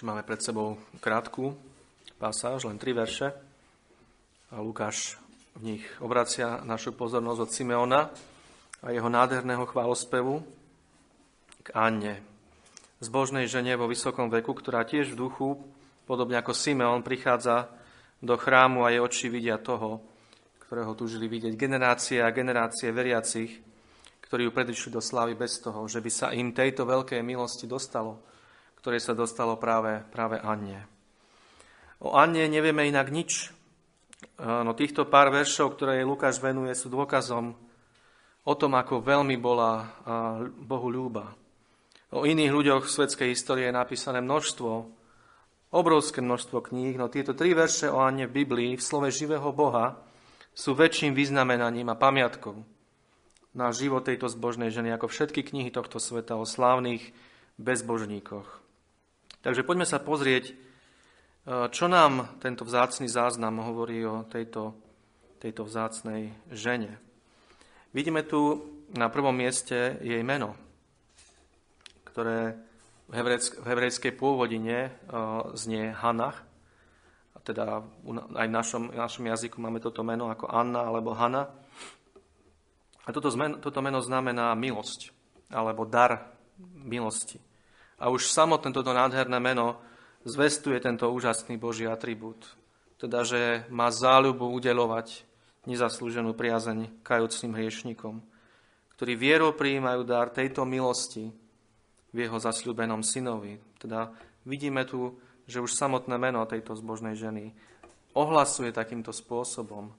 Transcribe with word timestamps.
Takže 0.00 0.16
máme 0.16 0.24
pred 0.24 0.40
sebou 0.40 0.80
krátku 1.04 1.52
pasáž, 2.16 2.64
len 2.64 2.80
tri 2.80 2.96
verše. 2.96 3.36
A 4.48 4.64
Lukáš 4.64 5.20
v 5.60 5.76
nich 5.76 5.84
obracia 6.00 6.64
našu 6.64 6.96
pozornosť 6.96 7.40
od 7.44 7.50
Simeona 7.52 8.08
a 8.80 8.96
jeho 8.96 9.12
nádherného 9.12 9.68
chválospevu 9.68 10.40
k 11.60 11.68
Anne, 11.76 12.24
zbožnej 13.04 13.44
žene 13.44 13.76
vo 13.76 13.92
vysokom 13.92 14.32
veku, 14.32 14.56
ktorá 14.56 14.88
tiež 14.88 15.12
v 15.12 15.20
duchu, 15.20 15.60
podobne 16.08 16.40
ako 16.40 16.56
Simeon, 16.56 17.04
prichádza 17.04 17.68
do 18.24 18.40
chrámu 18.40 18.88
a 18.88 18.96
jej 18.96 19.04
oči 19.04 19.28
vidia 19.28 19.60
toho, 19.60 20.00
ktorého 20.64 20.96
túžili 20.96 21.28
vidieť 21.28 21.60
generácie 21.60 22.24
a 22.24 22.32
generácie 22.32 22.88
veriacich, 22.88 23.52
ktorí 24.24 24.48
ju 24.48 24.52
predišli 24.56 24.96
do 24.96 25.04
slávy 25.04 25.36
bez 25.36 25.60
toho, 25.60 25.84
že 25.84 26.00
by 26.00 26.08
sa 26.08 26.32
im 26.32 26.56
tejto 26.56 26.88
veľkej 26.88 27.20
milosti 27.20 27.68
dostalo 27.68 28.30
ktoré 28.80 28.96
sa 28.96 29.12
dostalo 29.12 29.60
práve, 29.60 30.00
práve 30.08 30.40
Anne. 30.40 30.88
O 32.00 32.16
Anne 32.16 32.48
nevieme 32.48 32.88
inak 32.88 33.12
nič. 33.12 33.52
No 34.40 34.72
týchto 34.72 35.04
pár 35.04 35.28
veršov, 35.28 35.76
ktoré 35.76 36.00
Lukáš 36.00 36.40
venuje, 36.40 36.72
sú 36.72 36.88
dôkazom 36.88 37.52
o 38.48 38.54
tom, 38.56 38.72
ako 38.72 39.04
veľmi 39.04 39.36
bola 39.36 39.84
Bohu 40.48 40.88
ľúba. 40.88 41.36
O 42.10 42.24
iných 42.24 42.50
ľuďoch 42.50 42.88
v 42.88 42.94
svetskej 42.96 43.28
histórii 43.36 43.68
je 43.68 43.76
napísané 43.76 44.24
množstvo, 44.24 44.72
obrovské 45.70 46.24
množstvo 46.24 46.72
kníh, 46.72 46.96
no 46.96 47.06
tieto 47.12 47.36
tri 47.36 47.54
verše 47.54 47.86
o 47.86 48.00
Anne 48.02 48.26
v 48.26 48.42
Biblii, 48.42 48.74
v 48.74 48.82
slove 48.82 49.12
živého 49.12 49.52
Boha, 49.52 50.00
sú 50.50 50.74
väčším 50.74 51.14
vyznamenaním 51.14 51.92
a 51.92 52.00
pamiatkou 52.00 52.58
na 53.54 53.70
život 53.70 54.02
tejto 54.06 54.26
zbožnej 54.26 54.70
ženy, 54.74 54.94
ako 54.94 55.06
všetky 55.06 55.42
knihy 55.46 55.70
tohto 55.70 56.02
sveta 56.02 56.34
o 56.34 56.46
slávnych 56.46 57.14
bezbožníkoch. 57.58 58.59
Takže 59.40 59.64
poďme 59.64 59.88
sa 59.88 59.96
pozrieť, 59.96 60.52
e, 60.52 60.54
čo 61.72 61.88
nám 61.88 62.36
tento 62.44 62.68
vzácný 62.68 63.08
záznam 63.08 63.64
hovorí 63.64 64.04
o 64.04 64.28
tejto, 64.28 64.76
tejto 65.40 65.64
vzácnej 65.64 66.36
žene. 66.52 67.00
Vidíme 67.96 68.20
tu 68.20 68.60
na 68.92 69.08
prvom 69.08 69.32
mieste 69.32 69.96
jej 70.04 70.20
meno, 70.20 70.52
ktoré 72.04 72.52
v, 73.08 73.16
v 73.40 73.64
hebrejskej 73.64 74.12
pôvodine 74.12 74.78
e, 74.86 74.90
znie 75.56 75.88
Hanach. 75.96 76.44
Teda 77.40 77.80
aj 78.36 78.46
v 78.46 78.52
našom, 78.52 78.82
v 78.92 79.00
našom 79.00 79.24
jazyku 79.24 79.56
máme 79.56 79.80
toto 79.80 80.04
meno 80.04 80.28
ako 80.28 80.52
Anna 80.52 80.84
alebo 80.84 81.16
Hana. 81.16 81.48
A 83.08 83.16
toto, 83.16 83.32
toto 83.32 83.80
meno 83.80 84.04
znamená 84.04 84.52
milosť 84.52 85.16
alebo 85.48 85.88
dar 85.88 86.36
milosti. 86.60 87.49
A 88.00 88.08
už 88.08 88.32
samotné 88.32 88.72
toto 88.72 88.96
nádherné 88.96 89.36
meno 89.36 89.76
zvestuje 90.24 90.80
tento 90.80 91.12
úžasný 91.12 91.60
Boží 91.60 91.84
atribút. 91.84 92.56
Teda, 92.96 93.24
že 93.24 93.68
má 93.68 93.92
záľubu 93.92 94.48
udelovať 94.56 95.24
nezaslúženú 95.68 96.32
priazeň 96.32 97.04
kajúcim 97.04 97.52
hriešnikom, 97.52 98.24
ktorí 98.96 99.12
vierou 99.16 99.52
prijímajú 99.52 100.04
dar 100.08 100.32
tejto 100.32 100.64
milosti 100.64 101.28
v 102.12 102.16
jeho 102.16 102.40
zasľúbenom 102.40 103.04
synovi. 103.04 103.60
Teda 103.76 104.12
vidíme 104.48 104.84
tu, 104.88 105.20
že 105.44 105.60
už 105.60 105.76
samotné 105.76 106.16
meno 106.16 106.44
tejto 106.48 106.72
zbožnej 106.76 107.16
ženy 107.16 107.52
ohlasuje 108.16 108.72
takýmto 108.72 109.12
spôsobom 109.12 109.92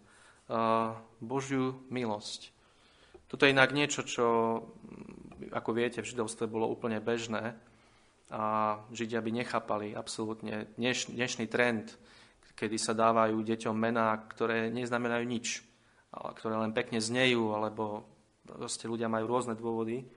Božiu 1.22 1.80
milosť. 1.88 2.52
Toto 3.32 3.48
je 3.48 3.56
inak 3.56 3.72
niečo, 3.72 4.04
čo, 4.04 4.28
ako 5.56 5.70
viete, 5.72 6.04
v 6.04 6.10
židovstve 6.12 6.52
bolo 6.52 6.68
úplne 6.68 7.00
bežné 7.00 7.56
a 8.32 8.80
Židia 8.96 9.20
by 9.20 9.32
nechápali 9.44 9.92
absolútne 9.92 10.72
dneš, 10.80 11.12
dnešný 11.12 11.52
trend, 11.52 11.92
kedy 12.56 12.80
sa 12.80 12.96
dávajú 12.96 13.44
deťom 13.44 13.76
mená, 13.76 14.16
ktoré 14.32 14.72
neznamenajú 14.72 15.24
nič, 15.28 15.60
ale 16.16 16.32
ktoré 16.40 16.56
len 16.56 16.72
pekne 16.72 17.04
znejú, 17.04 17.52
alebo 17.52 18.08
proste 18.48 18.88
ľudia 18.88 19.12
majú 19.12 19.28
rôzne 19.28 19.60
dôvody. 19.60 20.08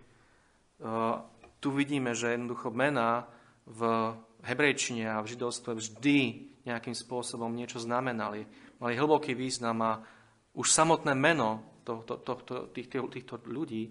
Tu 1.58 1.68
vidíme, 1.74 2.14
že 2.14 2.38
jednoducho 2.38 2.70
mená 2.70 3.26
v 3.66 4.12
hebrejčine 4.46 5.10
a 5.10 5.24
v 5.24 5.34
židovstve 5.34 5.74
vždy 5.74 6.18
nejakým 6.68 6.94
spôsobom 6.94 7.50
niečo 7.50 7.82
znamenali. 7.82 8.46
Mali 8.78 8.94
hlboký 8.94 9.34
význam 9.34 9.80
a 9.82 9.92
už 10.54 10.70
samotné 10.70 11.16
meno 11.18 11.82
to, 11.82 12.04
to, 12.06 12.14
to, 12.22 12.32
to, 12.46 12.54
týchto, 12.72 13.08
týchto 13.10 13.34
ľudí, 13.48 13.90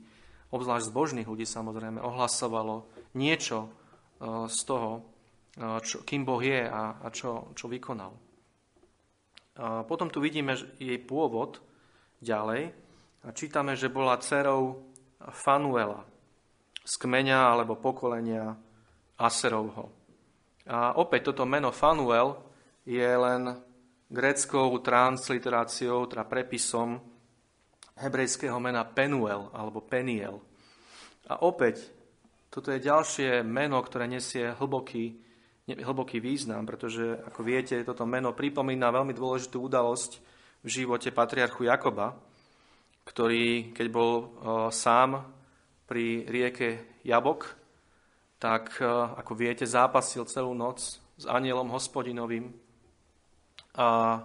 obzvlášť 0.53 0.89
zbožných 0.89 1.27
ľudí 1.27 1.45
samozrejme, 1.45 1.99
ohlasovalo 2.01 2.85
niečo, 3.17 3.82
z 4.47 4.59
toho, 4.63 4.91
čo, 5.83 6.01
kým 6.07 6.23
Boh 6.23 6.39
je 6.39 6.63
a, 6.63 7.03
a 7.03 7.07
čo, 7.11 7.51
čo 7.53 7.67
vykonal. 7.67 8.13
A 9.53 9.85
potom 9.85 10.09
tu 10.09 10.17
vidíme 10.17 10.57
jej 10.81 10.97
pôvod 10.97 11.61
ďalej 12.23 12.73
a 13.21 13.27
čítame, 13.35 13.77
že 13.77 13.93
bola 13.93 14.17
dcerou 14.17 14.81
Fanuela 15.29 16.01
z 16.83 16.93
kmeňa 16.99 17.53
alebo 17.53 17.77
pokolenia 17.77 18.57
Aserovho. 19.21 19.93
A 20.65 20.97
opäť 20.97 21.31
toto 21.31 21.45
meno 21.45 21.69
Fanuel 21.69 22.33
je 22.83 23.07
len 23.07 23.55
gréckou 24.09 24.73
transliteráciou, 24.81 26.09
teda 26.09 26.25
prepisom 26.25 26.97
hebrejského 27.93 28.57
mena 28.57 28.81
Penuel 28.83 29.53
alebo 29.53 29.85
Peniel. 29.85 30.41
A 31.29 31.45
opäť 31.45 31.92
toto 32.53 32.69
je 32.69 32.85
ďalšie 32.85 33.41
meno, 33.41 33.81
ktoré 33.81 34.05
nesie 34.05 34.53
hlboký, 34.53 35.17
hlboký 35.65 36.21
význam, 36.21 36.69
pretože, 36.69 37.17
ako 37.25 37.41
viete, 37.41 37.81
toto 37.81 38.05
meno 38.05 38.37
pripomína 38.37 38.93
veľmi 38.93 39.09
dôležitú 39.09 39.57
udalosť 39.57 40.21
v 40.61 40.69
živote 40.69 41.09
patriarchu 41.09 41.65
Jakoba, 41.65 42.13
ktorý, 43.09 43.73
keď 43.73 43.87
bol 43.89 44.13
sám 44.69 45.25
pri 45.89 46.29
rieke 46.29 47.01
Jabok, 47.01 47.57
tak, 48.37 48.77
ako 49.17 49.33
viete, 49.33 49.65
zápasil 49.65 50.29
celú 50.29 50.53
noc 50.53 51.01
s 51.01 51.25
anielom 51.25 51.73
hospodinovým. 51.73 52.53
A 53.81 54.21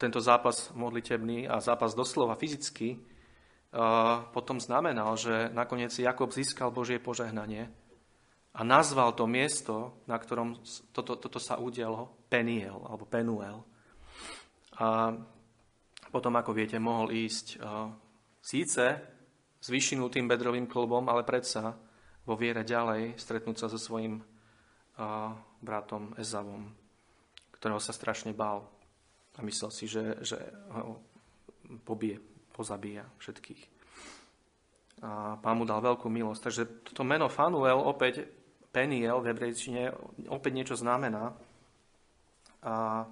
tento 0.00 0.16
zápas 0.16 0.72
modlitebný 0.72 1.44
a 1.44 1.60
zápas 1.60 1.92
doslova 1.92 2.40
fyzicky 2.40 3.11
potom 4.36 4.60
znamenal, 4.60 5.16
že 5.16 5.48
nakoniec 5.48 5.96
Jakob 5.96 6.28
získal 6.28 6.68
Božie 6.68 7.00
požehnanie 7.00 7.72
a 8.52 8.60
nazval 8.60 9.16
to 9.16 9.24
miesto, 9.24 9.96
na 10.04 10.20
ktorom 10.20 10.60
toto, 10.92 11.16
toto 11.16 11.40
sa 11.40 11.56
udialo, 11.56 12.28
Peniel 12.28 12.84
alebo 12.84 13.08
Penuel. 13.08 13.64
A 14.76 15.16
potom, 16.12 16.36
ako 16.36 16.52
viete, 16.52 16.76
mohol 16.76 17.16
ísť 17.16 17.56
síce 18.44 18.84
s 19.56 19.66
vyšinutým 19.72 20.28
bedrovým 20.28 20.68
klbom, 20.68 21.08
ale 21.08 21.24
predsa 21.24 21.72
vo 22.28 22.36
viere 22.36 22.68
ďalej 22.68 23.16
stretnúť 23.16 23.56
sa 23.56 23.72
so 23.72 23.80
svojím 23.80 24.20
bratom 25.64 26.12
Ezavom, 26.20 26.68
ktorého 27.56 27.80
sa 27.80 27.96
strašne 27.96 28.36
bál 28.36 28.68
a 29.32 29.40
myslel 29.40 29.70
si, 29.72 29.88
že, 29.88 30.20
že 30.20 30.36
ho 30.76 31.00
pobije 31.88 32.31
pozabíja 32.62 33.02
všetkých. 33.18 33.62
A 35.02 35.34
pán 35.42 35.58
mu 35.58 35.66
dal 35.66 35.82
veľkú 35.82 36.06
milosť. 36.06 36.40
Takže 36.46 36.62
toto 36.86 37.02
meno 37.02 37.26
Fanuel, 37.26 37.74
opäť 37.74 38.22
Peniel 38.70 39.18
v 39.18 39.34
hebrejčine, 39.34 39.90
opäť 40.30 40.52
niečo 40.54 40.78
znamená. 40.78 41.34
A 42.62 43.02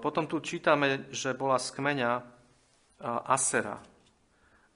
potom 0.00 0.24
tu 0.24 0.40
čítame, 0.40 1.12
že 1.12 1.36
bola 1.36 1.60
z 1.60 1.76
kmeňa 1.76 2.10
Asera. 3.28 3.76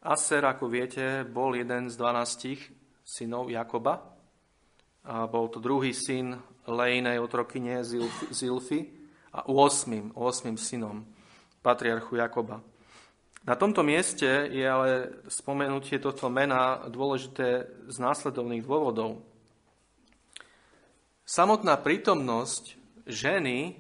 Aser, 0.05 0.45
ako 0.45 0.69
viete, 0.69 1.25
bol 1.25 1.57
jeden 1.57 1.89
z 1.89 1.97
dvanástich 1.97 2.61
synov 3.01 3.49
Jakoba. 3.49 4.05
A 5.09 5.25
bol 5.25 5.49
to 5.49 5.65
druhý 5.65 5.97
syn 5.97 6.37
Lejnej 6.69 7.17
otrokyne 7.17 7.81
Zilfy 8.31 8.93
a 9.33 9.49
8. 9.49 10.13
8. 10.13 10.61
synom 10.61 11.09
patriarchu 11.65 12.21
Jakoba. 12.21 12.61
Na 13.41 13.57
tomto 13.57 13.81
mieste 13.81 14.29
je 14.53 14.61
ale 14.61 15.17
spomenutie 15.33 15.97
tohto 15.97 16.29
mena 16.29 16.85
dôležité 16.93 17.73
z 17.89 17.97
následovných 17.97 18.61
dôvodov. 18.69 19.25
Samotná 21.25 21.81
prítomnosť 21.81 22.77
ženy 23.09 23.59
e, 23.65 23.73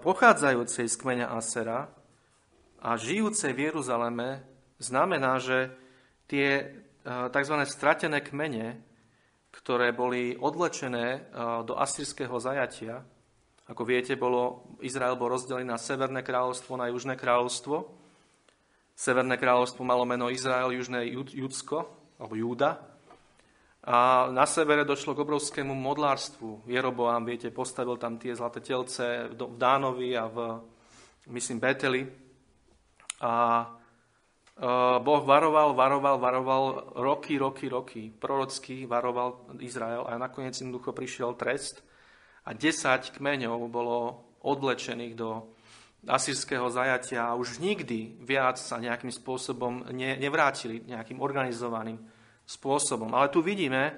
pochádzajúcej 0.00 0.88
z 0.88 0.96
kmeňa 0.96 1.36
Asera 1.36 1.92
a 2.80 2.96
žijúcej 2.96 3.52
v 3.52 3.68
Jeruzaleme 3.68 4.40
znamená, 4.80 5.36
že 5.36 5.76
tie 6.24 6.48
e, 6.64 6.66
tzv. 7.04 7.56
stratené 7.68 8.24
kmene, 8.24 8.80
ktoré 9.52 9.92
boli 9.92 10.32
odlečené 10.32 11.06
e, 11.12 11.20
do 11.68 11.76
asýrského 11.76 12.40
zajatia, 12.40 13.04
ako 13.68 13.84
viete, 13.84 14.16
bolo, 14.16 14.64
Izrael 14.80 15.14
bol 15.20 15.28
rozdelený 15.28 15.68
na 15.68 15.76
Severné 15.76 16.24
kráľovstvo, 16.24 16.80
na 16.80 16.88
Južné 16.88 17.20
kráľovstvo, 17.20 17.99
Severné 19.00 19.40
kráľovstvo 19.40 19.80
malo 19.80 20.04
meno 20.04 20.28
Izrael, 20.28 20.76
južné 20.76 21.08
Judsko, 21.08 21.88
alebo 22.20 22.36
Júda. 22.36 22.84
A 23.80 24.28
na 24.28 24.44
severe 24.44 24.84
došlo 24.84 25.16
k 25.16 25.24
obrovskému 25.24 25.72
modlárstvu. 25.72 26.68
Jeroboám, 26.68 27.24
viete, 27.24 27.48
postavil 27.48 27.96
tam 27.96 28.20
tie 28.20 28.36
zlaté 28.36 28.60
telce 28.60 29.32
v 29.32 29.56
Dánovi 29.56 30.12
a 30.20 30.28
v, 30.28 30.36
myslím, 31.32 31.64
Beteli. 31.64 32.04
A 33.24 33.32
e, 33.64 34.68
Boh 35.00 35.22
varoval, 35.24 35.72
varoval, 35.72 36.20
varoval 36.20 36.64
roky, 37.00 37.40
roky, 37.40 37.72
roky. 37.72 38.12
Prorocky 38.12 38.84
varoval 38.84 39.48
Izrael 39.64 40.04
a 40.04 40.20
nakoniec 40.20 40.60
jednoducho 40.60 40.92
prišiel 40.92 41.40
trest 41.40 41.80
a 42.44 42.52
10 42.52 43.16
kmeňov 43.16 43.64
bolo 43.72 44.28
odlečených 44.44 45.16
do 45.16 45.56
asýrského 46.08 46.64
zajatia 46.72 47.28
a 47.28 47.36
už 47.36 47.60
nikdy 47.60 48.16
viac 48.24 48.56
sa 48.56 48.80
nejakým 48.80 49.12
spôsobom 49.12 49.92
ne, 49.92 50.16
nevrátili 50.16 50.80
nejakým 50.88 51.20
organizovaným 51.20 52.00
spôsobom. 52.48 53.12
Ale 53.12 53.28
tu 53.28 53.44
vidíme, 53.44 53.96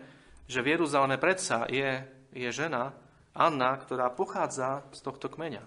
že 0.50 0.60
v 0.60 0.74
Jeruzaleme 0.74 1.16
predsa 1.16 1.70
je, 1.70 2.02
je 2.34 2.50
žena, 2.50 2.90
Anna, 3.32 3.78
ktorá 3.78 4.12
pochádza 4.12 4.84
z 4.92 5.00
tohto 5.00 5.30
kmeňa. 5.30 5.62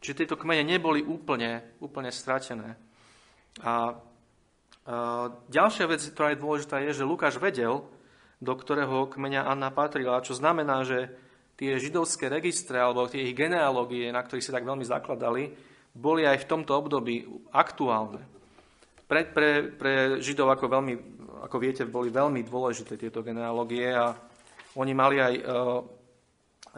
Čiže 0.00 0.24
tieto 0.24 0.40
kmene 0.40 0.64
neboli 0.64 1.04
úplne, 1.04 1.76
úplne 1.82 2.08
stratené. 2.08 2.80
A, 3.60 4.00
ďalšia 5.52 5.84
vec, 5.84 6.00
ktorá 6.00 6.32
je 6.32 6.40
dôležitá, 6.40 6.80
je, 6.80 6.96
že 6.96 7.04
Lukáš 7.04 7.36
vedel, 7.36 7.84
do 8.40 8.52
ktorého 8.56 9.12
kmeňa 9.12 9.44
Anna 9.44 9.68
patrila, 9.68 10.24
čo 10.24 10.32
znamená, 10.32 10.80
že 10.88 11.12
tie 11.60 11.76
židovské 11.76 12.32
registre 12.32 12.80
alebo 12.80 13.04
tie 13.04 13.28
ich 13.28 13.36
genealógie, 13.36 14.08
na 14.08 14.24
ktorých 14.24 14.48
sa 14.48 14.56
tak 14.56 14.64
veľmi 14.64 14.86
zakladali, 14.88 15.52
boli 15.94 16.22
aj 16.26 16.46
v 16.46 16.48
tomto 16.48 16.72
období 16.78 17.26
aktuálne. 17.50 18.22
Pre, 19.10 19.20
pre, 19.34 19.74
pre 19.74 19.92
Židov, 20.22 20.54
ako, 20.54 20.70
veľmi, 20.70 20.94
ako 21.50 21.56
viete, 21.58 21.82
boli 21.82 22.14
veľmi 22.14 22.46
dôležité 22.46 22.94
tieto 22.94 23.26
genealógie 23.26 23.90
a 23.90 24.14
oni 24.78 24.92
mali 24.94 25.18
aj 25.18 25.34
e, 25.34 25.42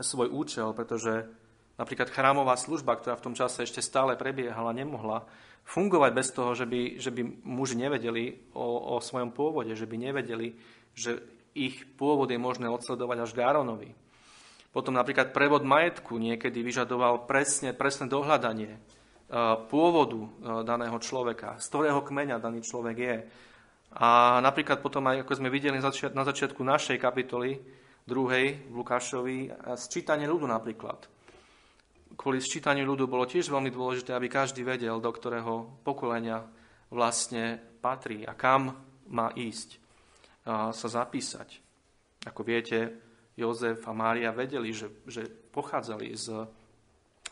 svoj 0.00 0.32
účel, 0.32 0.73
pretože 0.73 1.29
napríklad 1.76 2.09
chrámová 2.09 2.56
služba, 2.56 2.97
ktorá 2.97 3.20
v 3.20 3.25
tom 3.29 3.35
čase 3.37 3.69
ešte 3.69 3.85
stále 3.85 4.17
prebiehala, 4.17 4.73
nemohla 4.73 5.29
fungovať 5.69 6.11
bez 6.17 6.29
toho, 6.32 6.56
že 6.56 6.65
by, 6.65 6.97
že 6.97 7.12
by 7.12 7.23
muži 7.44 7.76
nevedeli 7.76 8.49
o, 8.56 8.97
o 8.97 9.05
svojom 9.05 9.31
pôvode, 9.37 9.76
že 9.76 9.85
by 9.85 9.97
nevedeli, 10.00 10.56
že 10.97 11.20
ich 11.53 11.85
pôvod 12.00 12.32
je 12.32 12.41
možné 12.41 12.65
odsledovať 12.73 13.19
až 13.29 13.31
k 13.37 13.44
Áronovi. 13.44 13.93
Potom 14.73 14.97
napríklad 14.97 15.37
prevod 15.37 15.69
majetku 15.69 16.17
niekedy 16.17 16.65
vyžadoval 16.65 17.29
presne, 17.29 17.76
presné 17.76 18.08
dohľadanie 18.08 18.81
pôvodu 19.73 20.20
daného 20.61 21.00
človeka, 21.00 21.56
z 21.56 21.67
ktorého 21.73 22.05
kmeňa 22.05 22.37
daný 22.37 22.61
človek 22.61 22.96
je. 23.00 23.17
A 23.96 24.40
napríklad 24.44 24.84
potom 24.84 25.08
aj, 25.08 25.25
ako 25.25 25.40
sme 25.40 25.49
videli 25.49 25.81
na 25.81 26.25
začiatku 26.25 26.61
našej 26.61 27.00
kapitoly, 27.00 27.56
druhej 28.05 28.69
v 28.69 28.75
Lukášovi, 28.76 29.52
sčítanie 29.81 30.29
ľudu 30.29 30.44
napríklad. 30.44 31.08
Kvôli 32.12 32.44
sčítaniu 32.44 32.84
ľudu 32.84 33.08
bolo 33.08 33.25
tiež 33.25 33.49
veľmi 33.49 33.73
dôležité, 33.73 34.12
aby 34.12 34.29
každý 34.29 34.69
vedel, 34.69 35.00
do 35.00 35.08
ktorého 35.08 35.81
pokolenia 35.81 36.44
vlastne 36.93 37.56
patrí 37.81 38.29
a 38.29 38.37
kam 38.37 38.76
má 39.08 39.32
ísť 39.32 39.81
sa 40.49 40.88
zapísať. 40.88 41.62
Ako 42.29 42.44
viete, 42.44 43.00
Jozef 43.32 43.81
a 43.88 43.96
Mária 43.96 44.29
vedeli, 44.29 44.76
že, 44.76 44.93
že 45.08 45.25
pochádzali 45.25 46.08
z 46.12 46.26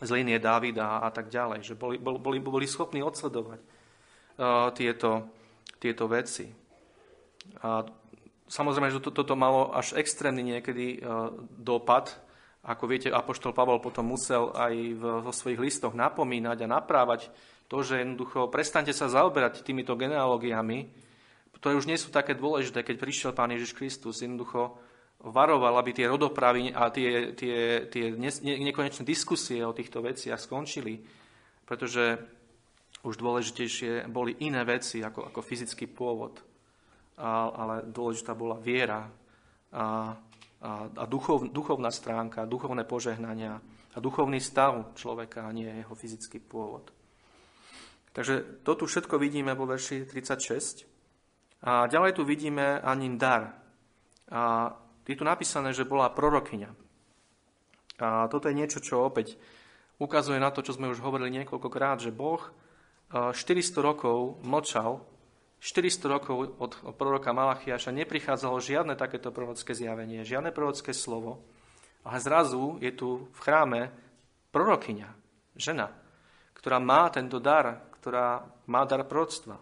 z 0.00 0.08
línie 0.11 0.41
Dávida 0.41 1.05
a 1.05 1.12
tak 1.12 1.29
ďalej, 1.29 1.61
že 1.61 1.75
boli, 1.76 2.00
boli, 2.00 2.41
boli 2.41 2.67
schopní 2.67 3.05
odsledovať 3.05 3.61
uh, 3.61 4.73
tieto, 4.73 5.29
tieto 5.76 6.08
veci. 6.08 6.49
A 7.61 7.85
samozrejme, 8.49 8.88
že 8.91 9.05
to, 9.05 9.12
toto 9.12 9.37
malo 9.37 9.70
až 9.76 9.97
extrémny 10.00 10.56
niekedy 10.56 11.00
uh, 11.00 11.31
dopad. 11.52 12.17
Ako 12.64 12.88
viete, 12.88 13.08
Apoštol 13.12 13.56
Pavol 13.56 13.81
potom 13.81 14.08
musel 14.08 14.52
aj 14.52 14.75
v, 14.97 15.02
vo 15.25 15.32
svojich 15.32 15.61
listoch 15.61 15.97
napomínať 15.97 16.64
a 16.64 16.73
naprávať 16.81 17.32
to, 17.70 17.81
že 17.81 18.02
jednoducho 18.02 18.50
prestante 18.50 18.91
sa 18.91 19.06
zaoberať 19.08 19.62
týmito 19.62 19.94
genealógiami, 19.94 20.91
ktoré 21.61 21.76
už 21.76 21.87
nie 21.87 22.00
sú 22.00 22.08
také 22.11 22.35
dôležité, 22.35 22.82
keď 22.82 22.97
prišiel 22.99 23.31
Pán 23.37 23.52
Ježiš 23.52 23.76
Kristus. 23.76 24.25
Jednoducho 24.25 24.81
varoval, 25.21 25.77
aby 25.77 25.93
tie 25.93 26.09
rodopravy 26.09 26.73
a 26.73 26.89
tie, 26.89 27.37
tie, 27.37 27.87
tie 27.93 28.05
nekonečné 28.41 29.05
diskusie 29.05 29.61
o 29.61 29.77
týchto 29.77 30.01
veciach 30.01 30.41
skončili, 30.41 30.97
pretože 31.69 32.17
už 33.05 33.17
dôležitejšie 33.21 34.09
boli 34.09 34.41
iné 34.45 34.65
veci 34.65 35.05
ako, 35.05 35.29
ako 35.33 35.41
fyzický 35.41 35.89
pôvod, 35.93 36.41
ale 37.21 37.85
dôležitá 37.85 38.33
bola 38.33 38.57
viera 38.57 39.09
a, 39.73 40.17
a, 40.65 40.71
a 40.89 41.05
duchov, 41.05 41.53
duchovná 41.53 41.93
stránka, 41.93 42.49
duchovné 42.49 42.85
požehnania 42.89 43.61
a 43.93 43.99
duchovný 43.99 44.41
stav 44.41 44.97
človeka, 44.97 45.49
a 45.49 45.53
nie 45.53 45.69
jeho 45.69 45.95
fyzický 45.97 46.41
pôvod. 46.41 46.93
Takže 48.11 48.65
to 48.67 48.73
tu 48.75 48.85
všetko 48.89 49.21
vidíme 49.23 49.55
vo 49.55 49.69
verši 49.69 50.09
36. 50.09 50.89
A 51.61 51.87
ďalej 51.87 52.17
tu 52.17 52.23
vidíme 52.25 52.81
ani 52.81 53.15
dar. 53.21 53.55
A 54.31 54.73
je 55.11 55.19
tu 55.19 55.27
napísané, 55.27 55.75
že 55.75 55.83
bola 55.83 56.15
prorokyňa. 56.15 56.71
A 58.01 58.31
toto 58.31 58.47
je 58.47 58.55
niečo, 58.55 58.79
čo 58.79 59.03
opäť 59.03 59.35
ukazuje 60.01 60.39
na 60.41 60.49
to, 60.55 60.62
čo 60.62 60.79
sme 60.79 60.89
už 60.89 61.03
hovorili 61.03 61.43
niekoľkokrát, 61.43 62.01
že 62.01 62.15
Boh 62.15 62.41
400 63.11 63.35
rokov 63.83 64.39
mlčal, 64.47 65.03
400 65.61 66.09
rokov 66.09 66.57
od 66.57 66.73
proroka 66.97 67.37
Malachiaša 67.37 67.93
neprichádzalo 67.93 68.57
žiadne 68.65 68.97
takéto 68.97 69.29
prorocké 69.29 69.77
zjavenie, 69.77 70.25
žiadne 70.25 70.55
prorocké 70.55 70.97
slovo, 70.97 71.45
ale 72.01 72.17
zrazu 72.17 72.81
je 72.81 72.89
tu 72.97 73.29
v 73.29 73.39
chráme 73.45 73.81
prorokyňa, 74.55 75.09
žena, 75.61 75.93
ktorá 76.57 76.81
má 76.81 77.12
tento 77.12 77.37
dar, 77.37 77.85
ktorá 78.01 78.49
má 78.65 78.89
dar 78.89 79.05
proroctva. 79.05 79.61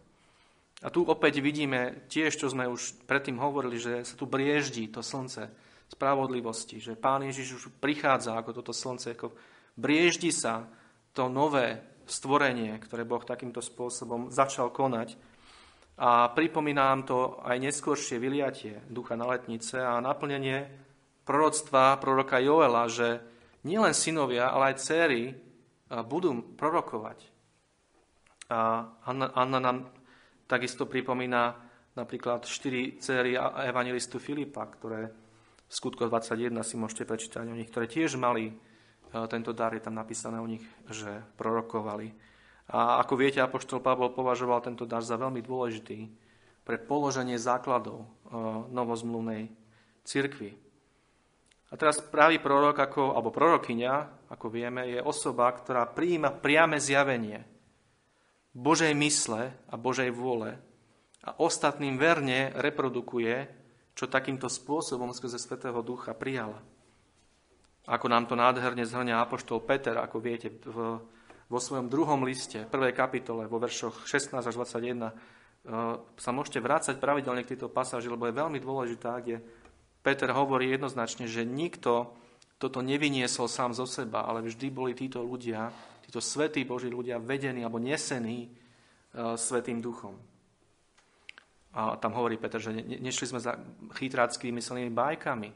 A 0.79 0.95
tu 0.95 1.03
opäť 1.03 1.43
vidíme 1.43 2.07
tiež, 2.07 2.39
čo 2.39 2.47
sme 2.47 2.71
už 2.71 3.03
predtým 3.11 3.43
hovorili, 3.43 3.83
že 3.83 4.07
sa 4.07 4.15
tu 4.15 4.31
brieždí 4.31 4.87
to 4.95 5.03
slnce 5.03 5.51
spravodlivosti, 5.91 6.79
že 6.79 6.95
Pán 6.95 7.27
Ježiš 7.27 7.49
už 7.59 7.65
prichádza 7.83 8.39
ako 8.39 8.63
toto 8.63 8.71
slnce, 8.71 9.19
ako 9.19 9.35
brieždi 9.75 10.31
sa 10.31 10.71
to 11.11 11.27
nové 11.27 11.83
stvorenie, 12.07 12.79
ktoré 12.79 13.03
Boh 13.03 13.25
takýmto 13.27 13.59
spôsobom 13.59 14.31
začal 14.31 14.71
konať. 14.71 15.19
A 15.99 16.31
pripomína 16.31 16.95
to 17.03 17.43
aj 17.43 17.59
neskôršie 17.59 18.23
vyliatie 18.23 18.79
ducha 18.87 19.19
na 19.19 19.27
letnice 19.27 19.83
a 19.83 19.99
naplnenie 19.99 20.71
proroctva 21.27 21.99
proroka 21.99 22.39
Joela, 22.39 22.87
že 22.87 23.19
nielen 23.67 23.91
synovia, 23.91 24.55
ale 24.55 24.73
aj 24.73 24.81
céry 24.81 25.35
budú 26.07 26.55
prorokovať. 26.55 27.19
A 28.49 28.89
Anna, 29.05 29.27
Anna 29.35 29.59
nám 29.59 29.79
Takisto 30.49 30.89
pripomína 30.89 31.61
napríklad 31.93 32.49
štyri 32.49 32.97
céry 32.97 33.37
evangelistu 33.69 34.17
Filipa, 34.17 34.65
ktoré 34.65 35.13
v 35.69 35.73
skutko 35.73 36.09
21 36.09 36.57
si 36.65 36.81
môžete 36.81 37.05
prečítať 37.05 37.45
o 37.45 37.53
nich, 37.53 37.69
ktoré 37.69 37.85
tiež 37.85 38.17
mali 38.17 38.49
e, 38.49 38.55
tento 39.29 39.53
dar, 39.53 39.77
je 39.77 39.85
tam 39.85 39.93
napísané 39.93 40.41
o 40.41 40.49
nich, 40.49 40.65
že 40.89 41.21
prorokovali. 41.37 42.17
A 42.73 42.97
ako 43.05 43.21
viete, 43.21 43.45
Apoštol 43.45 43.85
Pavol 43.85 44.17
považoval 44.17 44.65
tento 44.65 44.89
dar 44.89 45.05
za 45.05 45.21
veľmi 45.21 45.45
dôležitý 45.45 46.09
pre 46.65 46.81
položenie 46.81 47.37
základov 47.37 48.01
e, 48.01 48.09
novozmluvnej 48.73 49.53
cirkvi. 50.09 50.57
A 51.69 51.77
teraz 51.77 52.01
pravý 52.01 52.41
prorok, 52.41 52.81
ako, 52.81 53.13
alebo 53.13 53.29
prorokyňa, 53.29 54.25
ako 54.33 54.49
vieme, 54.49 54.89
je 54.89 55.05
osoba, 55.05 55.53
ktorá 55.53 55.85
prijíma 55.93 56.41
priame 56.41 56.81
zjavenie 56.81 57.58
Božej 58.59 58.91
mysle 58.99 59.55
a 59.71 59.75
Božej 59.79 60.11
vôle 60.11 60.59
a 61.23 61.31
ostatným 61.39 61.95
verne 61.95 62.51
reprodukuje, 62.59 63.47
čo 63.95 64.11
takýmto 64.11 64.51
spôsobom 64.51 65.15
skrze 65.15 65.39
Svetého 65.39 65.79
Ducha 65.87 66.11
prijala. 66.11 66.59
Ako 67.87 68.11
nám 68.11 68.27
to 68.27 68.35
nádherne 68.35 68.83
zhrňa 68.83 69.23
Apoštol 69.23 69.63
Peter, 69.63 69.95
ako 69.95 70.19
viete, 70.19 70.51
v, 70.51 70.99
vo 71.47 71.59
svojom 71.59 71.87
druhom 71.87 72.21
liste, 72.27 72.67
prvej 72.67 72.93
kapitole, 72.93 73.47
vo 73.47 73.63
veršoch 73.63 74.05
16 74.05 74.35
až 74.43 74.55
21, 74.55 75.07
e, 75.07 75.13
sa 76.19 76.31
môžete 76.35 76.59
vrácať 76.59 76.99
pravidelne 76.99 77.47
k 77.47 77.55
tejto 77.55 77.71
pasáži, 77.71 78.11
lebo 78.11 78.27
je 78.27 78.37
veľmi 78.37 78.59
dôležitá, 78.59 79.23
kde 79.23 79.41
Peter 80.03 80.29
hovorí 80.35 80.69
jednoznačne, 80.75 81.31
že 81.31 81.47
nikto 81.47 82.13
toto 82.59 82.83
nevyniesol 82.83 83.47
sám 83.47 83.71
zo 83.71 83.87
seba, 83.87 84.27
ale 84.27 84.43
vždy 84.43 84.67
boli 84.69 84.93
títo 84.93 85.23
ľudia 85.23 85.71
títo 86.09 86.25
svetí 86.25 86.65
Boží 86.65 86.89
ľudia 86.89 87.21
vedení 87.21 87.61
alebo 87.61 87.77
nesení 87.77 88.49
uh, 88.49 89.37
Svetým 89.37 89.85
duchom. 89.85 90.17
A 91.77 92.01
tam 92.01 92.17
hovorí 92.17 92.41
Peter, 92.41 92.57
že 92.57 92.73
ne, 92.73 92.97
nešli 92.97 93.29
sme 93.29 93.45
za 93.45 93.61
chytráckými 93.93 94.57
myslenými 94.57 94.89
bajkami, 94.89 95.51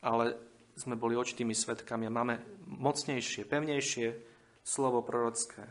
ale 0.00 0.24
sme 0.72 0.96
boli 0.96 1.12
očitými 1.12 1.52
svetkami 1.52 2.08
a 2.08 2.16
máme 2.16 2.34
mocnejšie, 2.72 3.44
pevnejšie 3.44 4.08
slovo 4.64 5.04
prorocké. 5.04 5.68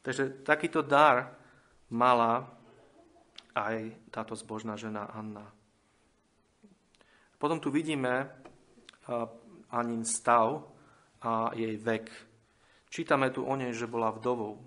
Takže 0.00 0.40
takýto 0.40 0.80
dar 0.80 1.36
mala 1.92 2.48
aj 3.52 3.92
táto 4.08 4.32
zbožná 4.32 4.80
žena 4.80 5.12
Anna. 5.12 5.44
Potom 7.36 7.60
tu 7.60 7.68
vidíme 7.68 8.32
Anin 9.70 10.04
stav 10.08 10.64
a 11.20 11.52
jej 11.52 11.76
vek. 11.76 12.27
Čítame 12.88 13.30
tu 13.30 13.44
o 13.44 13.54
nej, 13.56 13.76
že 13.76 13.86
bola 13.86 14.10
vdovou 14.10 14.64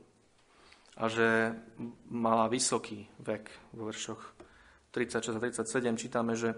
a 0.98 1.10
že 1.10 1.58
mala 2.10 2.46
vysoký 2.46 3.10
vek. 3.20 3.50
Vo 3.74 3.90
veršoch 3.90 4.22
36 4.92 5.36
a 5.36 5.40
37 5.40 5.98
čítame, 5.98 6.36
že 6.38 6.54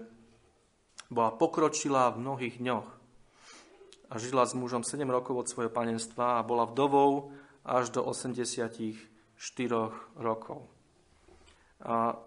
bola 1.08 1.32
pokročila 1.32 2.10
v 2.12 2.20
mnohých 2.20 2.56
dňoch 2.60 2.88
a 4.10 4.14
žila 4.18 4.44
s 4.44 4.52
mužom 4.52 4.84
7 4.84 5.06
rokov 5.08 5.34
od 5.38 5.48
svojho 5.48 5.72
panenstva 5.72 6.38
a 6.38 6.46
bola 6.46 6.68
vdovou 6.68 7.32
až 7.64 7.90
do 7.90 8.04
84 8.04 9.00
rokov. 10.20 10.68
A 11.80 12.18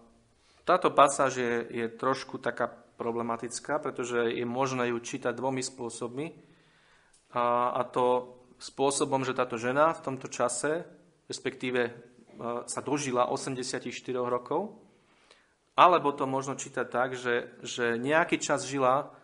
táto 0.66 0.90
pasáž 0.90 1.36
je, 1.36 1.54
je 1.70 1.86
trošku 1.88 2.38
taká 2.38 2.68
problematická, 2.98 3.78
pretože 3.78 4.34
je 4.34 4.44
možné 4.44 4.90
ju 4.90 4.98
čítať 4.98 5.32
dvomi 5.32 5.62
spôsobmi. 5.62 6.34
A, 7.32 7.72
a 7.72 7.82
to 7.86 8.37
spôsobom, 8.58 9.22
že 9.22 9.38
táto 9.38 9.54
žena 9.56 9.94
v 9.94 10.04
tomto 10.04 10.26
čase, 10.26 10.82
respektíve 11.30 11.94
sa 12.66 12.80
dožila 12.82 13.30
84 13.30 13.90
rokov, 14.14 14.78
alebo 15.78 16.10
to 16.10 16.26
možno 16.26 16.58
čítať 16.58 16.86
tak, 16.90 17.14
že, 17.14 17.54
že 17.62 17.98
nejaký 17.98 18.38
čas 18.42 18.66
žila 18.66 19.14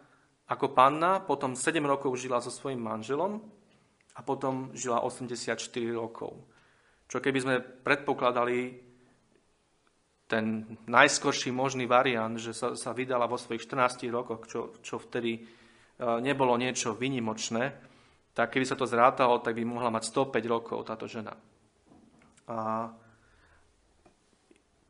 ako 0.47 0.71
panna, 0.71 1.19
potom 1.19 1.59
7 1.59 1.83
rokov 1.83 2.15
žila 2.15 2.39
so 2.39 2.51
svojím 2.51 2.83
manželom 2.83 3.43
a 4.15 4.21
potom 4.23 4.71
žila 4.71 5.03
84 5.03 5.59
rokov. 5.91 6.47
Čo 7.11 7.19
keby 7.19 7.39
sme 7.43 7.57
predpokladali 7.61 8.79
ten 10.31 10.79
najskorší 10.89 11.53
možný 11.53 11.85
variant, 11.85 12.39
že 12.41 12.57
sa, 12.57 12.73
sa 12.75 12.97
vydala 12.97 13.29
vo 13.29 13.37
svojich 13.37 13.67
14 13.67 14.09
rokoch, 14.09 14.49
čo, 14.49 14.61
čo 14.81 14.97
vtedy 14.97 15.37
e, 15.37 15.41
nebolo 16.25 16.57
niečo 16.57 16.97
vynimočné, 16.97 17.94
tak 18.35 18.51
keby 18.51 18.67
sa 18.67 18.75
to 18.75 18.85
zrátalo, 18.85 19.39
tak 19.39 19.55
by 19.55 19.63
mohla 19.63 19.95
mať 19.95 20.11
105 20.11 20.45
rokov 20.51 20.79
táto 20.83 21.07
žena. 21.07 21.39
A, 22.51 22.91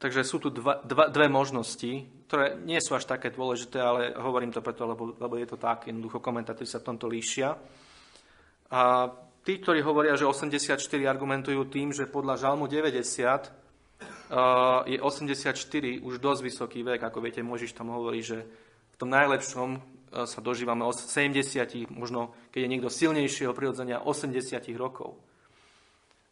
takže 0.00 0.24
sú 0.24 0.40
tu 0.40 0.48
dva, 0.48 0.80
dva, 0.80 1.12
dve 1.12 1.28
možnosti, 1.28 2.08
ktoré 2.26 2.56
nie 2.64 2.80
sú 2.80 2.96
až 2.96 3.04
také 3.04 3.28
dôležité, 3.28 3.78
ale 3.78 4.16
hovorím 4.16 4.50
to 4.50 4.64
preto, 4.64 4.88
lebo, 4.88 5.12
lebo 5.20 5.36
je 5.36 5.46
to 5.46 5.60
tak, 5.60 5.86
jednoducho 5.86 6.24
komentátori 6.24 6.64
sa 6.64 6.80
v 6.80 6.88
tomto 6.88 7.06
líšia. 7.06 7.52
A 8.72 9.12
tí, 9.44 9.60
ktorí 9.60 9.84
hovoria, 9.84 10.16
že 10.16 10.24
84 10.24 10.80
argumentujú 11.04 11.68
tým, 11.68 11.92
že 11.92 12.08
podľa 12.08 12.48
Žalmu 12.48 12.64
90 12.66 13.62
je 14.88 14.98
84 14.98 15.52
už 16.00 16.14
dosť 16.18 16.40
vysoký 16.42 16.80
vek. 16.82 17.06
Ako 17.06 17.20
viete, 17.20 17.44
Možiš 17.44 17.76
tam 17.76 17.92
hovorí, 17.92 18.24
že 18.24 18.42
v 18.90 18.96
tom 18.96 19.12
najlepšom 19.12 19.78
sa 20.23 20.38
dožívame 20.38 20.87
od 20.87 20.94
70, 20.94 21.90
možno 21.90 22.30
keď 22.54 22.61
je 22.62 22.71
niekto 22.71 22.90
silnejšieho 22.90 23.50
prirodzenia, 23.50 24.06
80 24.06 24.62
rokov. 24.78 25.18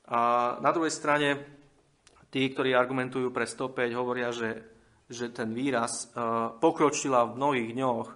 A 0.06 0.54
na 0.62 0.70
druhej 0.70 0.94
strane, 0.94 1.42
tí, 2.30 2.46
ktorí 2.46 2.78
argumentujú 2.78 3.34
pre 3.34 3.50
105, 3.50 3.90
hovoria, 3.98 4.30
že, 4.30 4.62
že 5.10 5.34
ten 5.34 5.50
výraz 5.50 6.14
pokročila 6.62 7.26
v 7.26 7.36
mnohých 7.38 7.70
dňoch 7.74 8.08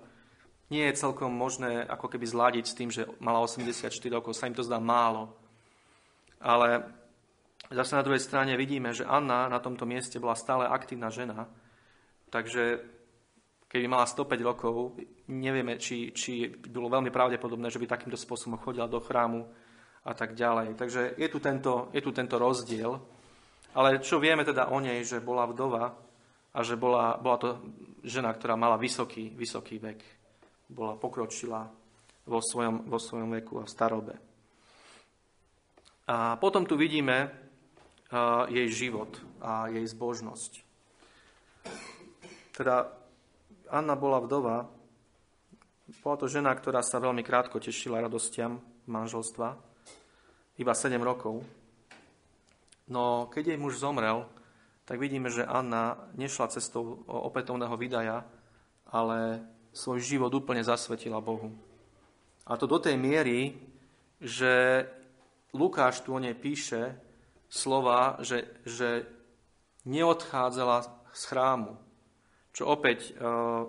nie 0.71 0.87
je 0.91 0.99
celkom 0.99 1.31
možné 1.31 1.83
ako 1.87 2.11
keby 2.11 2.27
zladiť 2.27 2.65
s 2.67 2.75
tým, 2.75 2.91
že 2.91 3.07
mala 3.23 3.43
84 3.43 3.91
rokov. 4.11 4.35
Sa 4.35 4.51
im 4.51 4.55
to 4.55 4.67
zdá 4.67 4.83
málo. 4.83 5.31
Ale 6.43 6.87
Zase 7.71 7.99
na 7.99 8.07
druhej 8.07 8.23
strane 8.23 8.55
vidíme, 8.55 8.95
že 8.95 9.03
Anna 9.03 9.51
na 9.51 9.59
tomto 9.59 9.91
mieste 9.91 10.23
bola 10.23 10.39
stále 10.39 10.71
aktívna 10.71 11.11
žena, 11.11 11.51
takže 12.31 12.79
keby 13.76 13.92
mala 13.92 14.09
105 14.09 14.40
rokov, 14.40 14.97
nevieme, 15.28 15.76
či, 15.76 16.16
či 16.16 16.49
bolo 16.49 16.88
veľmi 16.88 17.12
pravdepodobné, 17.12 17.68
že 17.68 17.76
by 17.76 17.85
takýmto 17.85 18.16
spôsobom 18.16 18.56
chodila 18.56 18.88
do 18.88 18.97
chrámu 19.04 19.45
a 20.00 20.16
tak 20.16 20.33
ďalej. 20.33 20.80
Takže 20.80 21.21
je 21.21 21.28
tu 21.28 21.37
tento, 21.37 21.92
je 21.92 22.00
tu 22.00 22.16
tento 22.16 22.40
rozdiel. 22.40 22.97
Ale 23.76 24.00
čo 24.00 24.16
vieme 24.16 24.49
teda 24.49 24.73
o 24.73 24.80
nej, 24.80 25.04
že 25.04 25.21
bola 25.21 25.45
vdova 25.45 25.92
a 26.56 26.59
že 26.64 26.80
bola, 26.80 27.21
bola 27.21 27.37
to 27.37 27.49
žena, 28.00 28.33
ktorá 28.33 28.56
mala 28.56 28.80
vysoký, 28.80 29.37
vysoký 29.37 29.76
vek. 29.76 30.00
Bola 30.73 30.97
pokročila 30.97 31.68
vo 32.25 32.40
svojom, 32.40 32.88
vo 32.88 32.97
svojom 32.97 33.28
veku 33.37 33.61
a 33.61 33.68
v 33.68 33.73
starobe. 33.76 34.14
A 36.09 36.40
potom 36.40 36.64
tu 36.64 36.80
vidíme, 36.80 37.47
jej 38.49 38.68
život 38.71 39.11
a 39.42 39.66
jej 39.66 39.83
zbožnosť. 39.83 40.52
Teda 42.54 42.87
Anna 43.71 43.95
bola 43.99 44.23
vdova, 44.23 44.67
bola 46.03 46.17
to 46.19 46.27
žena, 46.27 46.55
ktorá 46.55 46.83
sa 46.83 46.99
veľmi 46.99 47.23
krátko 47.23 47.63
tešila 47.63 48.03
radostiam 48.03 48.59
manželstva, 48.87 49.49
iba 50.59 50.73
7 50.75 50.99
rokov. 51.03 51.43
No 52.91 53.27
keď 53.31 53.55
jej 53.55 53.59
muž 53.59 53.79
zomrel, 53.83 54.27
tak 54.87 55.03
vidíme, 55.03 55.31
že 55.31 55.43
Anna 55.43 55.99
nešla 56.15 56.51
cestou 56.55 57.03
opätovného 57.07 57.75
vydaja, 57.75 58.23
ale 58.87 59.43
svoj 59.75 59.99
život 59.99 60.31
úplne 60.31 60.63
zasvetila 60.63 61.19
Bohu. 61.19 61.51
A 62.47 62.55
to 62.55 62.71
do 62.71 62.79
tej 62.79 62.95
miery, 62.95 63.59
že 64.23 64.87
Lukáš 65.51 66.07
tu 66.07 66.15
o 66.15 66.23
nej 66.23 66.39
píše, 66.39 66.95
slova, 67.51 68.23
že, 68.23 68.47
že 68.63 69.07
neodchádzala 69.87 71.11
z 71.11 71.23
chrámu. 71.27 71.86
Čo 72.57 72.73
opäť 72.73 73.13
uh, 73.21 73.69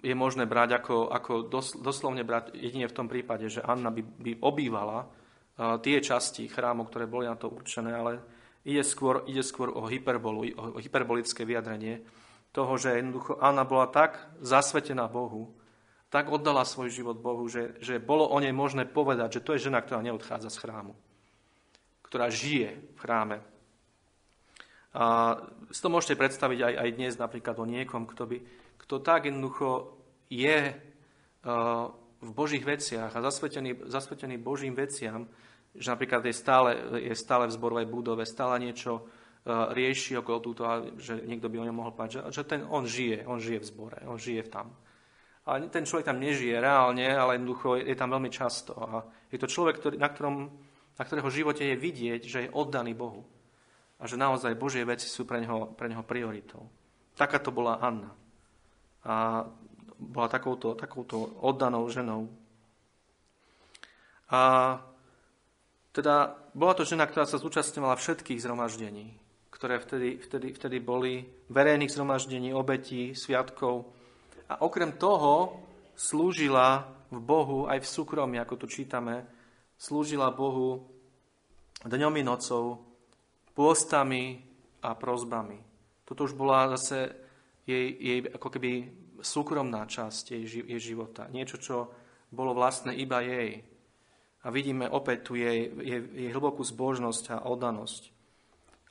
je 0.00 0.16
možné 0.16 0.48
brať 0.48 0.80
ako, 0.80 1.12
ako 1.12 1.32
dos, 1.52 1.76
doslovne 1.76 2.24
brať 2.24 2.56
jedine 2.56 2.88
v 2.88 2.96
tom 2.96 3.12
prípade, 3.12 3.52
že 3.52 3.60
Anna 3.60 3.92
by, 3.92 4.00
by 4.00 4.32
obývala 4.40 5.04
uh, 5.04 5.76
tie 5.84 6.00
časti 6.00 6.48
chrámu, 6.48 6.88
ktoré 6.88 7.04
boli 7.04 7.28
na 7.28 7.36
to 7.36 7.52
určené, 7.52 7.92
ale 7.92 8.24
ide 8.64 8.80
skôr, 8.80 9.28
ide 9.28 9.44
skôr 9.44 9.68
o, 9.68 9.84
hyperbolu, 9.84 10.48
o 10.56 10.80
hyperbolické 10.80 11.44
vyjadrenie 11.44 12.00
toho, 12.56 12.80
že 12.80 12.96
jednoducho 12.96 13.36
Anna 13.44 13.68
bola 13.68 13.92
tak 13.92 14.32
zasvetená 14.40 15.04
Bohu, 15.12 15.52
tak 16.08 16.32
oddala 16.32 16.64
svoj 16.64 16.88
život 16.88 17.20
Bohu, 17.20 17.44
že, 17.44 17.76
že 17.84 18.00
bolo 18.00 18.24
o 18.24 18.40
nej 18.40 18.56
možné 18.56 18.88
povedať, 18.88 19.40
že 19.40 19.44
to 19.44 19.52
je 19.52 19.68
žena, 19.68 19.84
ktorá 19.84 20.00
neodchádza 20.00 20.48
z 20.48 20.60
chrámu 20.64 20.96
ktorá 22.12 22.28
žije 22.28 22.76
v 22.92 22.98
chráme. 23.00 23.40
A 24.92 25.36
si 25.72 25.80
to 25.80 25.88
môžete 25.88 26.20
predstaviť 26.20 26.58
aj, 26.60 26.74
aj 26.84 26.90
dnes 26.96 27.12
napríklad 27.16 27.56
o 27.56 27.64
niekom, 27.64 28.04
kto, 28.04 28.28
by, 28.28 28.36
kto 28.76 28.94
tak 29.00 29.28
jednoducho 29.28 29.96
je 30.28 30.72
uh, 30.72 31.88
v 32.20 32.30
Božích 32.36 32.64
veciach 32.64 33.12
a 33.12 33.24
zasvetený, 33.24 33.88
zasvetený 33.88 34.36
Božím 34.36 34.76
veciam, 34.76 35.24
že 35.72 35.88
napríklad 35.88 36.28
je 36.28 36.36
stále, 36.36 36.70
je 37.00 37.14
stále 37.16 37.48
v 37.48 37.56
zborovej 37.56 37.86
budove, 37.88 38.28
stále 38.28 38.60
niečo 38.60 39.00
uh, 39.00 39.72
rieši 39.72 40.20
okolo 40.20 40.38
túto, 40.44 40.62
že 41.00 41.24
niekto 41.24 41.48
by 41.48 41.56
o 41.56 41.66
ňom 41.72 41.76
mohol 41.76 41.96
povedať, 41.96 42.28
že, 42.28 42.40
že 42.40 42.42
ten, 42.44 42.60
on 42.68 42.84
žije, 42.84 43.24
on 43.24 43.40
žije 43.40 43.64
v 43.64 43.68
zbore, 43.72 43.98
on 44.04 44.20
žije 44.20 44.52
tam. 44.52 44.76
Ale 45.48 45.66
ten 45.72 45.88
človek 45.88 46.06
tam 46.06 46.22
nežije 46.22 46.60
reálne, 46.60 47.08
ale 47.10 47.40
jednoducho 47.40 47.80
je, 47.80 47.90
je 47.90 47.96
tam 47.98 48.14
veľmi 48.14 48.30
často. 48.30 48.78
A 48.78 49.02
je 49.26 49.40
to 49.40 49.50
človek, 49.50 49.80
ktorý, 49.80 49.96
na 49.98 50.06
ktorom 50.06 50.36
na 50.98 51.04
ktorého 51.04 51.30
živote 51.32 51.64
je 51.64 51.76
vidieť, 51.76 52.22
že 52.22 52.38
je 52.46 52.54
oddaný 52.54 52.92
Bohu. 52.92 53.24
A 54.02 54.10
že 54.10 54.18
naozaj 54.18 54.58
Božie 54.58 54.82
veci 54.82 55.06
sú 55.06 55.22
pre 55.22 55.38
neho, 55.38 55.70
pre 55.78 55.86
neho 55.86 56.02
prioritou. 56.02 56.66
Taká 57.14 57.38
to 57.38 57.54
bola 57.54 57.78
Anna. 57.78 58.10
A 59.06 59.46
bola 59.94 60.26
takouto, 60.26 60.74
takouto 60.74 61.38
oddanou 61.38 61.86
ženou. 61.86 62.26
A 64.26 64.40
teda 65.94 66.34
bola 66.56 66.74
to 66.74 66.82
žena, 66.82 67.06
ktorá 67.06 67.28
sa 67.28 67.38
zúčastňovala 67.38 67.94
všetkých 67.94 68.42
zhromaždení, 68.42 69.14
ktoré 69.54 69.78
vtedy, 69.78 70.18
vtedy, 70.18 70.50
vtedy 70.50 70.76
boli, 70.82 71.22
verejných 71.52 71.92
zhromaždení, 71.92 72.50
obetí, 72.50 73.14
sviatkov. 73.14 73.86
A 74.50 74.66
okrem 74.66 74.98
toho 74.98 75.62
slúžila 75.94 76.90
v 77.12 77.20
Bohu 77.22 77.70
aj 77.70 77.84
v 77.84 77.90
súkromí, 77.92 78.40
ako 78.40 78.64
tu 78.64 78.66
čítame, 78.66 79.22
slúžila 79.78 80.32
Bohu 80.34 80.90
dňom 81.84 82.14
i 82.18 82.24
nocou, 82.24 82.91
pôstami 83.52 84.42
a 84.82 84.96
prozbami. 84.96 85.60
Toto 86.02 86.26
už 86.26 86.34
bola 86.34 86.72
zase 86.76 87.12
jej, 87.68 87.94
jej 87.94 88.18
ako 88.28 88.48
keby 88.52 88.70
súkromná 89.22 89.86
časť 89.86 90.34
jej, 90.34 90.66
jej 90.66 90.80
života. 90.80 91.30
Niečo, 91.30 91.56
čo 91.62 91.76
bolo 92.32 92.52
vlastné 92.56 92.96
iba 92.98 93.22
jej. 93.22 93.62
A 94.42 94.50
vidíme 94.50 94.90
opäť 94.90 95.30
tu 95.30 95.38
jej, 95.38 95.70
jej, 95.70 96.02
jej 96.02 96.30
hlbokú 96.34 96.66
zbožnosť 96.66 97.38
a 97.38 97.46
oddanosť. 97.46 98.10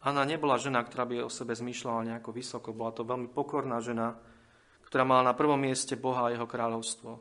Anna 0.07 0.23
nebola 0.23 0.55
žena, 0.57 0.81
ktorá 0.81 1.03
by 1.05 1.27
o 1.27 1.29
sebe 1.29 1.51
zmýšľala 1.53 2.07
nejako 2.07 2.31
vysoko. 2.31 2.71
Bola 2.71 2.95
to 2.95 3.03
veľmi 3.03 3.29
pokorná 3.29 3.83
žena, 3.83 4.15
ktorá 4.87 5.03
mala 5.03 5.29
na 5.29 5.37
prvom 5.37 5.59
mieste 5.59 5.99
Boha 5.99 6.31
a 6.31 6.33
jeho 6.33 6.47
kráľovstvo. 6.47 7.19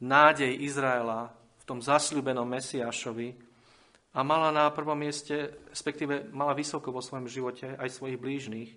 Nádej 0.00 0.64
Izraela 0.64 1.36
tom 1.66 1.82
zasľúbenom 1.82 2.46
Mesiášovi 2.46 3.34
a 4.16 4.24
mala 4.24 4.48
na 4.48 4.72
prvom 4.72 4.96
mieste, 4.96 5.52
respektíve 5.68 6.32
mala 6.32 6.56
vysoko 6.56 6.88
vo 6.88 7.04
svojom 7.04 7.28
živote 7.28 7.76
aj 7.76 7.92
svojich 7.92 8.16
blížnych. 8.16 8.70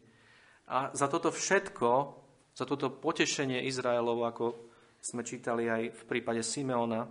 A 0.67 0.91
za 0.91 1.07
toto 1.07 1.31
všetko 1.31 2.19
za 2.59 2.67
toto 2.67 2.91
potešenie 2.91 3.63
Izraelov, 3.71 4.19
ako 4.27 4.45
sme 4.99 5.23
čítali 5.23 5.71
aj 5.71 5.95
v 5.95 6.01
prípade 6.03 6.43
Simeona, 6.43 7.07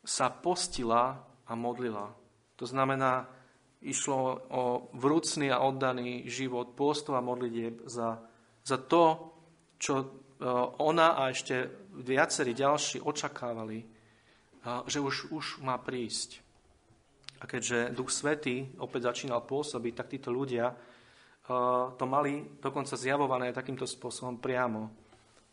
sa 0.00 0.32
postila 0.32 1.20
a 1.44 1.52
modlila. 1.52 2.08
To 2.56 2.64
znamená, 2.64 3.28
išlo 3.84 4.40
o 4.48 4.62
vrúcný 4.96 5.52
a 5.52 5.60
oddaný 5.60 6.24
život 6.32 6.72
pôstov 6.72 7.20
a 7.20 7.22
modlitieb 7.22 7.84
za, 7.84 8.24
za 8.64 8.80
to, 8.80 9.36
čo 9.76 9.94
e, 10.00 10.06
ona 10.80 11.14
a 11.20 11.28
ešte 11.28 11.68
viacerí 11.92 12.56
ďalší 12.56 13.04
očakávali, 13.04 13.84
že 14.88 14.98
už, 14.98 15.30
už 15.30 15.44
má 15.60 15.76
prísť. 15.76 16.47
A 17.38 17.44
keďže 17.46 17.94
Duch 17.94 18.10
Svetý 18.10 18.74
opäť 18.82 19.14
začínal 19.14 19.46
pôsobiť, 19.46 19.92
tak 19.94 20.10
títo 20.10 20.34
ľudia 20.34 20.74
to 21.96 22.04
mali 22.04 22.60
dokonca 22.60 22.92
zjavované 22.98 23.56
takýmto 23.56 23.88
spôsobom 23.88 24.36
priamo, 24.36 24.92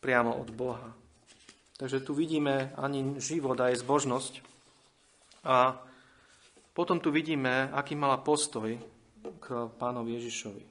priamo 0.03 0.35
od 0.35 0.49
Boha. 0.51 0.91
Takže 1.79 2.03
tu 2.03 2.11
vidíme 2.11 2.75
ani 2.75 3.19
život, 3.19 3.55
aj 3.55 3.79
zbožnosť. 3.79 4.33
A 5.47 5.79
potom 6.75 6.99
tu 6.99 7.15
vidíme, 7.15 7.71
aký 7.71 7.95
mala 7.95 8.19
postoj 8.19 8.75
k 9.39 9.45
pánovi 9.79 10.19
Ježišovi. 10.19 10.63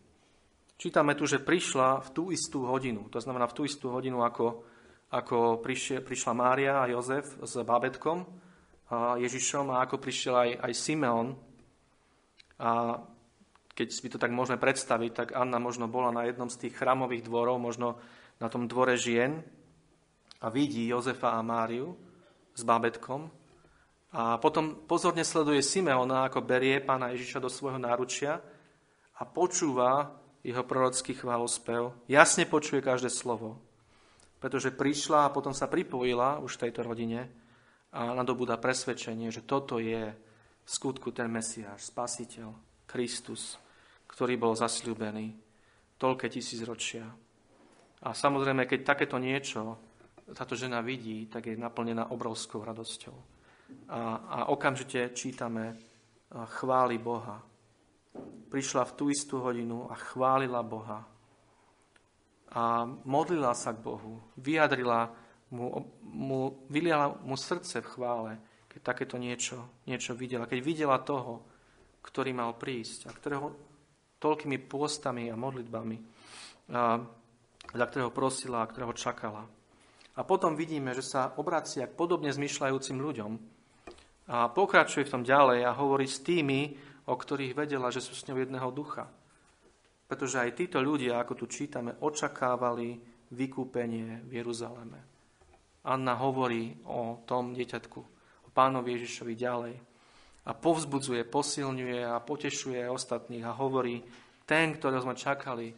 Čítame 0.76 1.16
tu, 1.16 1.24
že 1.24 1.40
prišla 1.40 2.04
v 2.04 2.08
tú 2.12 2.22
istú 2.28 2.68
hodinu, 2.68 3.08
to 3.08 3.22
znamená 3.22 3.48
v 3.48 3.56
tú 3.56 3.62
istú 3.64 3.88
hodinu, 3.94 4.20
ako, 4.20 4.60
ako 5.08 5.62
prišla 6.04 6.32
Mária 6.36 6.84
a 6.84 6.90
Jozef 6.90 7.24
s 7.40 7.54
bábetkom 7.64 8.20
a 8.20 8.43
Ježišom 8.92 9.72
a 9.72 9.86
ako 9.86 9.96
prišiel 9.96 10.34
aj, 10.34 10.50
aj 10.60 10.72
Simeon. 10.76 11.28
A 12.60 13.00
keď 13.74 13.88
si 13.90 14.06
to 14.06 14.20
tak 14.20 14.30
môžeme 14.30 14.60
predstaviť, 14.60 15.10
tak 15.12 15.28
Anna 15.34 15.58
možno 15.58 15.90
bola 15.90 16.14
na 16.14 16.28
jednom 16.28 16.46
z 16.46 16.66
tých 16.66 16.78
chrámových 16.78 17.26
dvorov, 17.26 17.58
možno 17.58 17.98
na 18.38 18.46
tom 18.46 18.70
dvore 18.70 18.94
žien 18.94 19.42
a 20.38 20.46
vidí 20.52 20.86
Jozefa 20.86 21.34
a 21.34 21.42
Máriu 21.42 21.96
s 22.54 22.62
bábetkom 22.62 23.26
a 24.14 24.38
potom 24.38 24.86
pozorne 24.86 25.26
sleduje 25.26 25.58
Simeona, 25.58 26.30
ako 26.30 26.46
berie 26.46 26.78
pána 26.78 27.10
Ježiša 27.10 27.42
do 27.42 27.50
svojho 27.50 27.82
náručia 27.82 28.38
a 29.18 29.22
počúva 29.26 30.14
jeho 30.46 30.62
prorocký 30.62 31.18
chválospev. 31.18 31.90
Jasne 32.06 32.46
počuje 32.46 32.78
každé 32.78 33.10
slovo, 33.10 33.58
pretože 34.38 34.70
prišla 34.70 35.26
a 35.26 35.32
potom 35.34 35.50
sa 35.50 35.66
pripojila 35.66 36.38
už 36.38 36.62
tejto 36.62 36.86
rodine 36.86 37.26
a 37.94 38.10
nadobúda 38.10 38.58
presvedčenie, 38.58 39.30
že 39.30 39.46
toto 39.46 39.78
je 39.78 40.10
v 40.10 40.68
skutku 40.68 41.14
ten 41.14 41.30
Mesiáš, 41.30 41.94
Spasiteľ, 41.94 42.50
Kristus, 42.90 43.54
ktorý 44.10 44.34
bol 44.34 44.58
zasľúbený 44.58 45.38
toľké 45.94 46.26
tisíc 46.26 46.58
ročia. 46.66 47.06
A 48.04 48.10
samozrejme, 48.10 48.66
keď 48.66 48.80
takéto 48.82 49.16
niečo 49.16 49.78
táto 50.34 50.58
žena 50.58 50.82
vidí, 50.82 51.30
tak 51.30 51.46
je 51.46 51.54
naplnená 51.54 52.10
obrovskou 52.10 52.66
radosťou. 52.66 53.16
A, 53.88 54.00
a 54.26 54.38
okamžite 54.50 55.14
čítame 55.14 55.78
chváli 56.58 56.98
Boha. 56.98 57.40
Prišla 58.50 58.90
v 58.90 58.94
tú 58.98 59.04
istú 59.10 59.38
hodinu 59.38 59.86
a 59.86 59.94
chválila 59.94 60.66
Boha. 60.66 61.06
A 62.54 62.86
modlila 63.06 63.54
sa 63.54 63.74
k 63.74 63.82
Bohu. 63.82 64.22
Vyjadrila 64.38 65.23
mu, 65.54 65.66
mu, 66.02 66.66
vyliala 66.66 67.22
mu 67.22 67.38
srdce 67.38 67.78
v 67.78 67.90
chvále, 67.94 68.32
keď 68.66 68.80
takéto 68.82 69.14
niečo, 69.14 69.86
niečo 69.86 70.18
videla. 70.18 70.50
Keď 70.50 70.58
videla 70.58 70.98
toho, 70.98 71.46
ktorý 72.02 72.34
mal 72.34 72.58
prísť 72.58 73.06
a 73.06 73.14
ktorého 73.14 73.54
toľkými 74.18 74.58
pôstami 74.66 75.30
a 75.30 75.38
modlitbami, 75.38 75.96
a, 76.74 76.98
za 77.70 77.84
ktorého 77.86 78.10
prosila 78.10 78.66
a 78.66 78.68
ktorého 78.68 78.92
čakala. 78.92 79.46
A 80.14 80.20
potom 80.22 80.58
vidíme, 80.58 80.94
že 80.94 81.02
sa 81.06 81.34
obracia 81.38 81.86
k 81.86 81.96
podobne 81.96 82.30
zmyšľajúcim 82.34 82.98
ľuďom 82.98 83.32
a 84.24 84.48
pokračuje 84.48 85.04
v 85.06 85.12
tom 85.12 85.22
ďalej 85.26 85.66
a 85.66 85.76
hovorí 85.76 86.06
s 86.08 86.22
tými, 86.22 86.74
o 87.04 87.14
ktorých 87.14 87.52
vedela, 87.52 87.92
že 87.92 88.00
sú 88.00 88.16
s 88.16 88.24
ňou 88.30 88.40
jedného 88.40 88.70
ducha. 88.72 89.10
Pretože 90.08 90.40
aj 90.40 90.56
títo 90.56 90.78
ľudia, 90.80 91.20
ako 91.20 91.44
tu 91.44 91.46
čítame, 91.50 91.96
očakávali 92.00 93.00
vykúpenie 93.32 94.24
v 94.24 94.30
Jeruzaleme. 94.40 95.13
Anna 95.84 96.16
hovorí 96.16 96.72
o 96.88 97.20
tom 97.28 97.52
dieťatku, 97.52 98.00
o 98.44 98.48
pánovi 98.50 98.96
Ježišovi 98.96 99.34
ďalej 99.36 99.74
a 100.44 100.50
povzbudzuje, 100.52 101.24
posilňuje 101.28 102.04
a 102.04 102.20
potešuje 102.20 102.88
ostatných 102.88 103.44
a 103.44 103.56
hovorí, 103.56 104.00
ten, 104.44 104.76
ktorého 104.76 105.04
sme 105.04 105.16
čakali, 105.16 105.72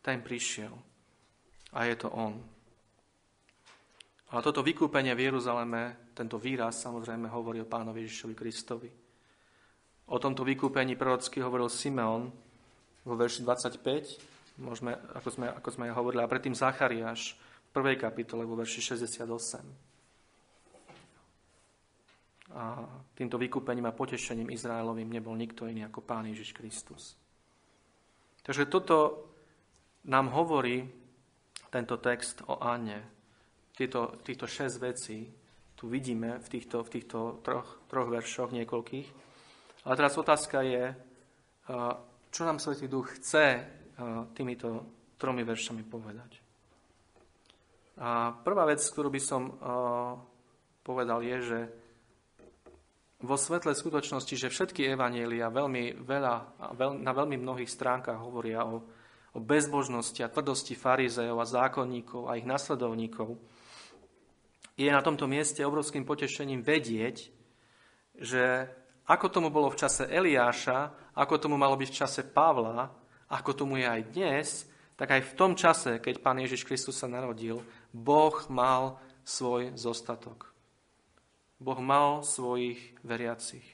ten 0.00 0.24
prišiel. 0.24 0.72
A 1.76 1.84
je 1.84 1.96
to 2.00 2.08
on. 2.08 2.36
A 4.30 4.40
toto 4.40 4.64
vykúpenie 4.64 5.12
v 5.12 5.28
Jeruzaleme, 5.28 6.12
tento 6.16 6.40
výraz 6.40 6.80
samozrejme 6.80 7.28
hovorí 7.28 7.60
o 7.60 7.68
pánovi 7.68 8.06
Ježišovi 8.06 8.34
Kristovi. 8.36 8.90
O 10.10 10.16
tomto 10.18 10.42
vykúpení 10.42 10.96
prorocky 10.96 11.42
hovoril 11.44 11.68
Simeon 11.68 12.30
vo 13.04 13.14
verši 13.14 13.42
25, 13.42 14.62
môžeme, 14.62 14.96
ako, 15.16 15.28
sme, 15.28 15.46
ako 15.50 15.68
sme 15.70 15.86
hovorili, 15.92 16.20
a 16.24 16.30
predtým 16.30 16.56
Zachariáš 16.56 17.36
v 17.70 17.74
prvej 17.74 18.02
kapitole 18.02 18.42
vo 18.42 18.58
verši 18.58 18.98
68 18.98 19.90
a 22.50 22.82
týmto 23.14 23.38
vykúpením 23.38 23.86
a 23.86 23.94
potešením 23.94 24.50
Izraelovým 24.50 25.06
nebol 25.06 25.38
nikto 25.38 25.70
iný 25.70 25.86
ako 25.86 26.02
Pán 26.02 26.26
Ježiš 26.26 26.50
Kristus. 26.50 27.14
Takže 28.42 28.66
toto 28.66 29.30
nám 30.10 30.34
hovorí 30.34 30.82
tento 31.70 32.02
text 32.02 32.42
o 32.50 32.58
Anne. 32.58 33.06
Tieto, 33.78 34.18
týchto 34.26 34.50
šesť 34.50 34.76
vecí 34.82 35.30
tu 35.78 35.86
vidíme 35.86 36.42
v 36.42 36.48
týchto, 36.50 36.82
v 36.82 36.90
týchto 36.90 37.38
troch, 37.46 37.86
troch 37.86 38.08
veršoch 38.10 38.50
niekoľkých. 38.50 39.08
Ale 39.86 39.94
teraz 39.96 40.18
otázka 40.18 40.66
je, 40.66 40.84
čo 42.34 42.42
nám 42.42 42.58
Svetý 42.58 42.90
Duch 42.90 43.14
chce 43.22 43.62
týmito 44.34 44.84
tromi 45.16 45.46
veršami 45.46 45.86
povedať. 45.86 46.49
A 48.00 48.32
prvá 48.32 48.64
vec, 48.64 48.80
ktorú 48.80 49.12
by 49.12 49.20
som 49.20 49.52
povedal, 50.80 51.20
je, 51.20 51.36
že 51.44 51.58
vo 53.20 53.36
svetle 53.36 53.76
skutočnosti, 53.76 54.32
že 54.32 54.48
všetky 54.48 54.96
evanielia 54.96 55.52
veľmi 55.52 56.00
veľa, 56.00 56.34
na 56.96 57.12
veľmi 57.12 57.36
mnohých 57.36 57.68
stránkach 57.68 58.16
hovoria 58.16 58.64
o, 58.64 58.80
o 59.36 59.38
bezbožnosti 59.38 60.16
a 60.24 60.32
tvrdosti 60.32 60.72
farizejov 60.72 61.36
a 61.36 61.44
zákonníkov 61.44 62.32
a 62.32 62.40
ich 62.40 62.48
nasledovníkov, 62.48 63.36
je 64.80 64.88
na 64.88 65.04
tomto 65.04 65.28
mieste 65.28 65.60
obrovským 65.60 66.08
potešením 66.08 66.64
vedieť, 66.64 67.28
že 68.16 68.64
ako 69.04 69.28
tomu 69.28 69.48
bolo 69.52 69.68
v 69.68 69.76
čase 69.76 70.08
Eliáša, 70.08 71.12
ako 71.12 71.36
tomu 71.36 71.60
malo 71.60 71.76
byť 71.76 71.88
v 71.92 71.98
čase 72.00 72.20
Pavla, 72.24 72.88
ako 73.28 73.50
tomu 73.52 73.76
je 73.76 73.84
aj 73.84 74.02
dnes, 74.08 74.48
tak 74.96 75.12
aj 75.16 75.32
v 75.32 75.36
tom 75.36 75.52
čase, 75.52 76.00
keď 76.00 76.24
Pán 76.24 76.40
Ježiš 76.40 76.64
Kristus 76.64 76.96
sa 76.96 77.08
narodil, 77.08 77.60
Boh 77.90 78.36
mal 78.50 78.98
svoj 79.26 79.74
zostatok. 79.74 80.50
Boh 81.60 81.80
mal 81.82 82.24
svojich 82.24 82.80
veriacich. 83.04 83.64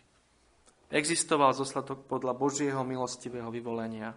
Existoval 0.91 1.55
zoslatok 1.55 2.07
podľa 2.07 2.35
Božieho 2.35 2.83
milostivého 2.87 3.51
vyvolenia. 3.51 4.15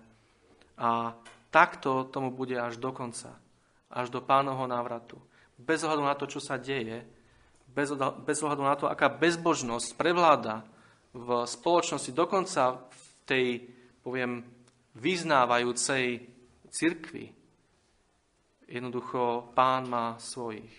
A 0.79 1.17
takto 1.49 2.05
tomu 2.07 2.29
bude 2.29 2.55
až 2.55 2.77
do 2.77 2.93
konca, 2.93 3.35
až 3.89 4.13
do 4.13 4.21
pánovho 4.21 4.69
návratu. 4.69 5.17
Bez 5.59 5.83
ohľadu 5.83 6.03
na 6.05 6.15
to, 6.15 6.25
čo 6.29 6.39
sa 6.39 6.55
deje, 6.61 7.03
bez 8.23 8.37
ohľadu 8.41 8.63
na 8.63 8.75
to, 8.77 8.85
aká 8.89 9.09
bezbožnosť 9.11 9.97
prevláda 9.97 10.63
v 11.13 11.43
spoločnosti, 11.45 12.13
dokonca 12.13 12.85
v 12.89 13.05
tej, 13.25 13.47
poviem, 14.05 14.45
vyznávajúcej 14.97 16.25
cirkvi. 16.69 17.33
Jednoducho, 18.69 19.49
pán 19.57 19.89
má 19.89 20.13
svojich. 20.21 20.69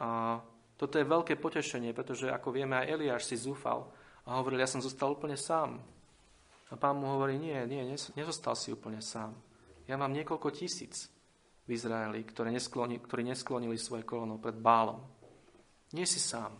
A 0.00 0.40
toto 0.80 0.96
je 0.96 1.04
veľké 1.04 1.36
potešenie, 1.36 1.92
pretože 1.92 2.32
ako 2.32 2.50
vieme, 2.50 2.80
aj 2.80 2.90
Eliáš 2.96 3.28
si 3.28 3.36
zúfal 3.36 3.92
a 4.24 4.40
hovoril, 4.40 4.64
ja 4.64 4.68
som 4.68 4.80
zostal 4.80 5.12
úplne 5.12 5.36
sám. 5.36 5.78
A 6.72 6.74
pán 6.80 6.96
mu 6.96 7.06
hovorí, 7.12 7.36
nie, 7.36 7.54
nie, 7.68 7.84
nezostal 7.92 8.56
si 8.56 8.72
úplne 8.72 9.04
sám. 9.04 9.36
Ja 9.84 10.00
mám 10.00 10.16
niekoľko 10.16 10.48
tisíc 10.50 11.12
v 11.68 11.76
Izraeli, 11.76 12.24
ktoré 12.24 12.50
neskloni, 12.50 12.98
ktorí 12.98 13.22
nesklonili 13.22 13.76
svoje 13.76 14.02
kolono 14.02 14.40
pred 14.40 14.56
bálom. 14.56 14.98
Nie 15.94 16.08
si 16.08 16.18
sám. 16.18 16.56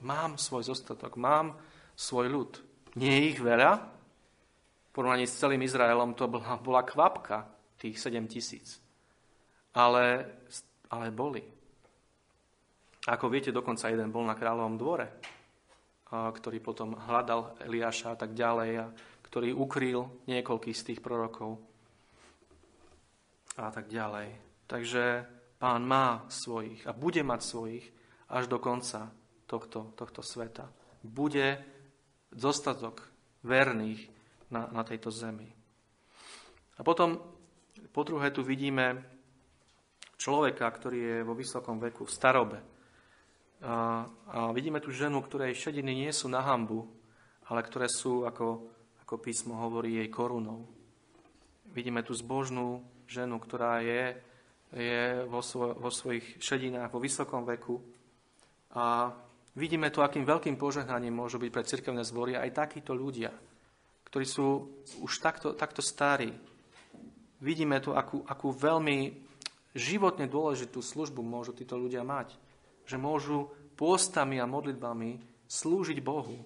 Mám 0.00 0.40
svoj 0.40 0.64
zostatok, 0.72 1.20
mám 1.20 1.60
svoj 1.92 2.32
ľud. 2.32 2.52
Nie 2.96 3.20
je 3.20 3.36
ich 3.36 3.38
veľa? 3.42 3.70
V 3.76 4.90
porovnaní 4.96 5.28
s 5.28 5.36
celým 5.36 5.60
Izraelom 5.60 6.16
to 6.16 6.26
bola, 6.26 6.56
bola 6.56 6.82
kvapka, 6.82 7.44
tých 7.76 8.00
7 8.00 8.24
tisíc. 8.24 8.79
Ale, 9.74 10.26
ale 10.90 11.06
boli. 11.14 11.42
Ako 13.06 13.32
viete, 13.32 13.54
dokonca 13.54 13.88
jeden 13.88 14.12
bol 14.12 14.26
na 14.26 14.36
kráľovom 14.36 14.76
dvore, 14.76 15.08
ktorý 16.10 16.58
potom 16.58 16.98
hľadal 16.98 17.56
Eliáša 17.62 18.12
a 18.12 18.16
tak 18.18 18.34
ďalej, 18.34 18.70
a 18.82 18.86
ktorý 19.30 19.54
ukryl 19.54 20.10
niekoľkých 20.26 20.76
z 20.76 20.86
tých 20.90 21.00
prorokov 21.00 21.62
a 23.56 23.70
tak 23.70 23.86
ďalej. 23.86 24.34
Takže 24.66 25.22
pán 25.58 25.86
má 25.86 26.26
svojich 26.26 26.82
a 26.86 26.92
bude 26.92 27.22
mať 27.22 27.40
svojich 27.40 27.86
až 28.30 28.50
do 28.50 28.58
konca 28.58 29.10
tohto, 29.46 29.94
tohto 29.94 30.22
sveta. 30.22 30.66
Bude 31.02 31.62
dostatok 32.30 33.06
verných 33.42 34.06
na, 34.50 34.66
na 34.70 34.82
tejto 34.86 35.10
zemi. 35.10 35.50
A 36.78 36.80
potom, 36.86 37.18
po 37.90 38.02
druhé, 38.06 38.30
tu 38.30 38.46
vidíme 38.46 39.02
človeka, 40.20 40.68
ktorý 40.68 40.98
je 41.00 41.18
vo 41.24 41.32
vysokom 41.32 41.80
veku, 41.80 42.04
v 42.04 42.12
starobe. 42.12 42.58
A, 43.64 44.04
a 44.04 44.52
vidíme 44.52 44.84
tu 44.84 44.92
ženu, 44.92 45.24
ktorej 45.24 45.56
šediny 45.56 46.04
nie 46.04 46.12
sú 46.12 46.28
na 46.28 46.44
hambu, 46.44 46.84
ale 47.48 47.64
ktoré 47.64 47.88
sú, 47.88 48.28
ako, 48.28 48.68
ako 49.00 49.14
písmo 49.16 49.56
hovorí, 49.56 49.96
jej 49.96 50.12
korunou. 50.12 50.68
Vidíme 51.72 52.04
tu 52.04 52.12
zbožnú 52.12 52.84
ženu, 53.08 53.40
ktorá 53.40 53.80
je, 53.80 54.20
je 54.76 55.24
vo, 55.24 55.40
svo, 55.40 55.72
vo 55.72 55.88
svojich 55.88 56.36
šedinách, 56.36 56.92
vo 56.92 57.00
vysokom 57.00 57.48
veku. 57.48 57.80
A 58.76 59.10
vidíme 59.56 59.88
tu, 59.88 60.04
akým 60.04 60.28
veľkým 60.28 60.60
požehnaním 60.60 61.16
môžu 61.16 61.40
byť 61.40 61.50
pre 61.50 61.64
cirkevné 61.64 62.04
zbory 62.04 62.36
aj 62.36 62.54
takíto 62.54 62.92
ľudia, 62.92 63.32
ktorí 64.06 64.26
sú 64.28 64.68
už 65.00 65.12
takto, 65.24 65.56
takto 65.56 65.80
starí. 65.80 66.30
Vidíme 67.40 67.80
tu, 67.80 67.96
akú, 67.96 68.20
akú 68.28 68.52
veľmi 68.52 69.29
životne 69.74 70.26
dôležitú 70.26 70.82
službu 70.82 71.22
môžu 71.22 71.54
títo 71.54 71.78
ľudia 71.78 72.02
mať. 72.02 72.34
Že 72.86 72.96
môžu 72.98 73.38
pôstami 73.78 74.42
a 74.42 74.50
modlitbami 74.50 75.22
slúžiť 75.46 75.98
Bohu. 76.02 76.42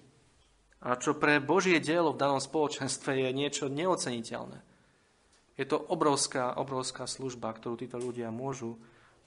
A 0.85 0.93
čo 1.01 1.17
pre 1.17 1.41
Božie 1.41 1.81
dielo 1.81 2.13
v 2.13 2.21
danom 2.21 2.37
spoločenstve 2.37 3.25
je 3.25 3.29
niečo 3.33 3.65
neoceniteľné. 3.67 4.61
Je 5.55 5.65
to 5.65 5.79
obrovská, 5.79 6.53
obrovská 6.59 7.07
služba, 7.07 7.55
ktorú 7.55 7.79
títo 7.79 7.97
ľudia 7.97 8.29
môžu, 8.29 8.77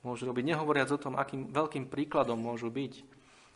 môžu 0.04 0.28
robiť. 0.28 0.44
Nehovoriac 0.54 0.92
o 0.92 1.00
tom, 1.00 1.16
akým 1.16 1.50
veľkým 1.50 1.88
príkladom 1.88 2.38
môžu 2.38 2.68
byť 2.68 3.02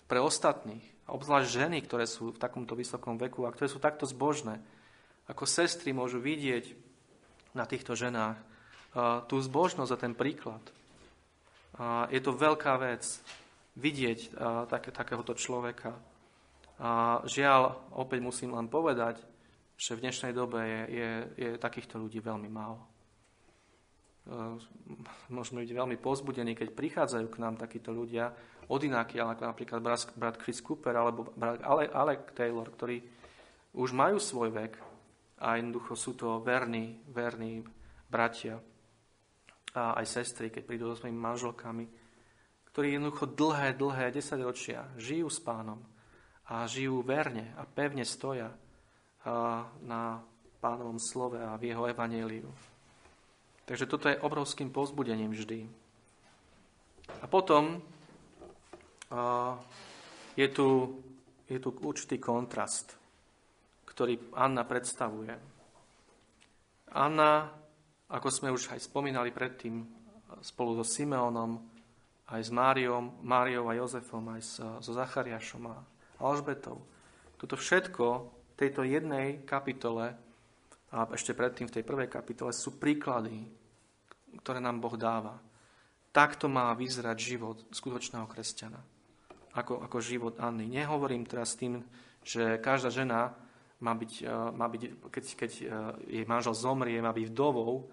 pre 0.09 0.18
ostatných. 0.18 0.83
A 1.07 1.14
obzvlášť 1.14 1.48
ženy, 1.52 1.78
ktoré 1.85 2.09
sú 2.09 2.33
v 2.33 2.40
takomto 2.40 2.74
vysokom 2.74 3.20
veku 3.20 3.44
a 3.44 3.52
ktoré 3.52 3.68
sú 3.68 3.78
takto 3.78 4.09
zbožné. 4.09 4.59
Ako 5.31 5.46
sestry 5.46 5.94
môžu 5.94 6.18
vidieť 6.18 6.74
na 7.55 7.68
týchto 7.68 7.94
ženách 7.94 8.40
tú 9.26 9.37
zbožnosť 9.40 9.92
a 9.92 10.02
ten 10.02 10.12
príklad. 10.12 10.61
A 11.81 12.07
je 12.12 12.20
to 12.20 12.37
veľká 12.37 12.76
vec 12.76 13.02
vidieť 13.81 14.37
také, 14.68 14.92
takéhoto 14.92 15.33
človeka. 15.33 15.96
A 16.76 17.22
žiaľ, 17.24 17.78
opäť 17.96 18.20
musím 18.20 18.52
len 18.52 18.68
povedať, 18.68 19.22
že 19.78 19.96
v 19.96 20.02
dnešnej 20.09 20.33
dobe 20.37 20.61
je, 20.61 20.81
je, 20.92 21.11
je 21.38 21.48
takýchto 21.57 21.96
ľudí 21.96 22.20
veľmi 22.20 22.50
málo. 22.52 22.78
E, 22.78 22.87
môžeme 25.33 25.64
byť 25.64 25.72
veľmi 25.72 25.96
pozbudení, 25.98 26.55
keď 26.55 26.74
prichádzajú 26.74 27.26
k 27.26 27.40
nám 27.42 27.59
takíto 27.59 27.90
ľudia 27.90 28.31
odináky, 28.70 29.18
ako 29.18 29.42
napríklad 29.42 29.81
brat, 29.83 30.07
brat 30.14 30.37
Chris 30.38 30.62
Cooper 30.62 30.94
alebo 30.94 31.35
brat 31.35 31.62
Alec 31.66 32.31
Taylor, 32.35 32.68
ktorí 32.70 33.02
už 33.74 33.90
majú 33.96 34.22
svoj 34.22 34.55
vek 34.55 34.74
a 35.42 35.59
jednoducho 35.59 35.94
sú 35.98 36.12
to 36.14 36.38
verní, 36.44 37.02
verní 37.11 37.66
bratia 38.07 38.61
a 39.73 39.97
aj 39.97 40.07
sestry, 40.07 40.53
keď 40.53 40.63
prídu 40.69 40.93
so 40.93 41.01
svojimi 41.01 41.17
manželkami, 41.17 41.85
ktorí 42.73 42.97
jednoducho 42.97 43.29
dlhé, 43.33 43.77
dlhé 43.77 44.13
desaťročia 44.13 44.89
žijú 44.97 45.29
s 45.29 45.41
pánom 45.41 45.81
a 46.49 46.65
žijú 46.69 47.05
verne 47.05 47.53
a 47.57 47.65
pevne 47.65 48.05
stoja 48.05 48.53
na 49.85 50.21
pánovom 50.61 50.99
slove 51.01 51.41
a 51.41 51.57
v 51.57 51.73
jeho 51.73 51.85
evaníliu. 51.89 52.49
Takže 53.65 53.87
toto 53.87 54.11
je 54.11 54.19
obrovským 54.19 54.75
pozbudením 54.75 55.31
vždy. 55.33 55.65
A 57.23 57.25
potom 57.31 57.79
je 60.35 60.49
tu, 60.49 60.69
je 61.47 61.59
tu 61.61 61.69
určitý 61.71 62.17
kontrast, 62.19 62.97
ktorý 63.85 64.33
Anna 64.35 64.65
predstavuje. 64.65 65.33
Anna, 66.93 67.53
ako 68.12 68.29
sme 68.29 68.53
už 68.53 68.77
aj 68.77 68.85
spomínali 68.85 69.33
predtým, 69.33 69.88
spolu 70.44 70.77
so 70.77 70.85
Simeonom, 70.85 71.57
aj 72.29 72.40
s 72.44 72.51
Máriou, 72.53 73.01
Máriou 73.25 73.68
a 73.72 73.77
Jozefom, 73.77 74.37
aj 74.37 74.42
so 74.85 74.92
Zachariášom 74.92 75.64
a 75.68 75.77
Alžbetou. 76.20 76.85
Toto 77.40 77.57
všetko 77.57 78.07
v 78.29 78.55
tejto 78.55 78.85
jednej 78.85 79.42
kapitole 79.48 80.12
a 80.92 81.09
ešte 81.16 81.33
predtým 81.33 81.72
v 81.72 81.75
tej 81.81 81.85
prvej 81.88 82.09
kapitole 82.12 82.53
sú 82.53 82.77
príklady, 82.77 83.48
ktoré 84.44 84.61
nám 84.61 84.81
Boh 84.81 84.94
dáva. 84.96 85.40
Takto 86.12 86.53
má 86.53 86.68
vyzerať 86.77 87.16
život 87.16 87.57
skutočného 87.72 88.29
kresťana. 88.29 88.81
Ako, 89.57 89.85
ako 89.85 89.98
život 90.01 90.37
Anny. 90.40 90.68
Nehovorím 90.68 91.25
teraz 91.25 91.57
tým, 91.57 91.81
že 92.25 92.61
každá 92.61 92.92
žena 92.92 93.33
má 93.81 93.92
byť, 93.96 94.12
e, 94.25 94.37
má 94.57 94.68
byť 94.68 94.83
keď, 95.12 95.25
keď 95.37 95.53
e, 95.53 95.64
jej 96.09 96.25
manžel 96.25 96.57
zomrie, 96.57 97.05
má 97.05 97.12
byť 97.12 97.27
vdovou 97.33 97.88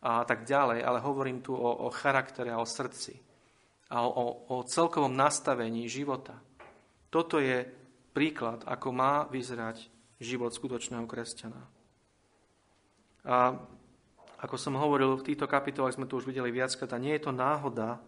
a 0.00 0.24
tak 0.24 0.48
ďalej, 0.48 0.80
ale 0.80 1.04
hovorím 1.04 1.44
tu 1.44 1.52
o, 1.52 1.70
o 1.86 1.88
charaktere 1.92 2.48
a 2.48 2.60
o 2.60 2.66
srdci 2.68 3.20
a 3.90 4.06
o, 4.06 4.48
o 4.48 4.56
celkovom 4.64 5.12
nastavení 5.12 5.90
života. 5.90 6.38
Toto 7.10 7.42
je 7.42 7.66
príklad, 8.14 8.62
ako 8.64 8.88
má 8.94 9.26
vyzerať 9.28 9.90
život 10.22 10.54
skutočného 10.54 11.04
kresťana. 11.04 11.62
A 13.26 13.36
ako 14.40 14.56
som 14.56 14.78
hovoril, 14.80 15.20
v 15.20 15.26
týchto 15.26 15.44
kapitolách 15.44 16.00
sme 16.00 16.08
tu 16.08 16.16
už 16.16 16.24
videli 16.24 16.48
viackrát, 16.48 16.96
a 16.96 17.02
nie 17.02 17.12
je 17.18 17.28
to 17.28 17.32
náhoda, 17.36 18.00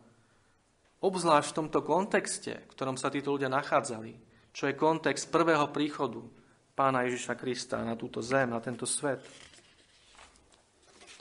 obzvlášť 1.05 1.53
v 1.53 1.59
tomto 1.61 1.81
kontexte, 1.85 2.53
v 2.57 2.73
ktorom 2.73 2.97
sa 2.97 3.13
títo 3.13 3.37
ľudia 3.37 3.53
nachádzali, 3.53 4.17
čo 4.55 4.71
je 4.71 4.79
kontext 4.79 5.29
prvého 5.29 5.69
príchodu 5.69 6.25
pána 6.73 7.05
Ježiša 7.05 7.37
Krista 7.37 7.85
na 7.85 7.99
túto 7.99 8.25
zem, 8.25 8.49
na 8.49 8.63
tento 8.65 8.89
svet. 8.89 9.21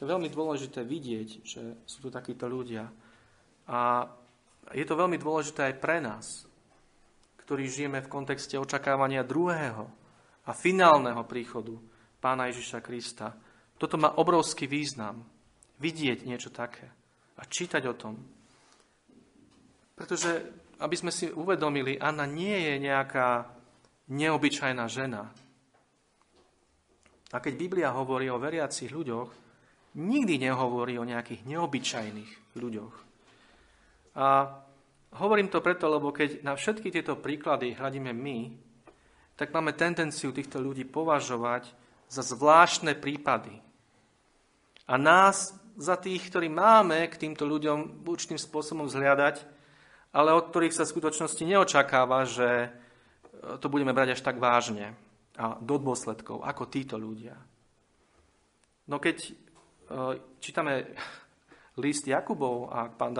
To 0.02 0.10
je 0.10 0.14
veľmi 0.18 0.34
dôležité 0.34 0.82
vidieť, 0.82 1.30
že 1.46 1.62
sú 1.86 2.02
tu 2.02 2.10
takíto 2.10 2.50
ľudia. 2.50 2.90
A 3.70 4.10
je 4.74 4.82
to 4.82 4.98
veľmi 4.98 5.22
dôležité 5.22 5.70
aj 5.70 5.76
pre 5.78 6.02
nás, 6.02 6.50
ktorí 7.46 7.70
žijeme 7.70 8.02
v 8.02 8.10
kontexte 8.10 8.58
očakávania 8.58 9.22
druhého 9.22 9.86
a 10.50 10.58
finálneho 10.58 11.22
príchodu 11.30 11.78
Pána 12.18 12.50
Ježiša 12.50 12.82
Krista. 12.82 13.38
Toto 13.78 14.02
má 14.02 14.18
obrovský 14.18 14.66
význam. 14.66 15.22
Vidieť 15.78 16.26
niečo 16.26 16.50
také 16.50 16.90
a 17.38 17.46
čítať 17.46 17.86
o 17.86 17.94
tom. 17.94 18.18
Pretože, 19.94 20.50
aby 20.82 20.98
sme 20.98 21.14
si 21.14 21.30
uvedomili, 21.30 22.02
Anna 22.02 22.26
nie 22.26 22.58
je 22.58 22.90
nejaká 22.90 23.54
neobyčajná 24.10 24.90
žena. 24.90 25.30
A 27.30 27.38
keď 27.38 27.54
Biblia 27.54 27.94
hovorí 27.94 28.34
o 28.34 28.42
veriacich 28.42 28.90
ľuďoch, 28.90 29.41
nikdy 29.98 30.40
nehovorí 30.40 30.96
o 31.00 31.08
nejakých 31.08 31.44
neobyčajných 31.48 32.32
ľuďoch. 32.56 32.96
A 34.16 34.28
Hovorím 35.12 35.52
to 35.52 35.60
preto, 35.60 35.92
lebo 35.92 36.16
keď 36.16 36.40
na 36.40 36.56
všetky 36.56 36.88
tieto 36.88 37.20
príklady 37.20 37.76
hľadíme 37.76 38.16
my, 38.16 38.56
tak 39.36 39.52
máme 39.52 39.76
tendenciu 39.76 40.32
týchto 40.32 40.64
ľudí 40.64 40.88
považovať 40.88 41.68
za 42.08 42.24
zvláštne 42.24 42.96
prípady. 42.96 43.60
A 44.88 44.96
nás 44.96 45.52
za 45.76 46.00
tých, 46.00 46.32
ktorí 46.32 46.48
máme 46.48 47.04
k 47.12 47.20
týmto 47.28 47.44
ľuďom 47.44 48.08
určitým 48.08 48.40
spôsobom 48.40 48.88
zhliadať, 48.88 49.44
ale 50.16 50.32
od 50.32 50.48
ktorých 50.48 50.76
sa 50.76 50.88
v 50.88 50.94
skutočnosti 50.96 51.44
neočakáva, 51.44 52.24
že 52.24 52.72
to 53.60 53.68
budeme 53.68 53.92
brať 53.92 54.16
až 54.16 54.22
tak 54.24 54.40
vážne 54.40 54.96
a 55.36 55.60
do 55.60 55.76
dôsledkov, 55.76 56.44
ako 56.44 56.72
títo 56.72 56.96
ľudia. 56.96 57.36
No 58.88 59.00
keď 59.00 59.32
čítame 60.40 60.96
list 61.84 62.08
Jakubov, 62.08 62.72
a 62.72 62.92
pán 62.92 63.16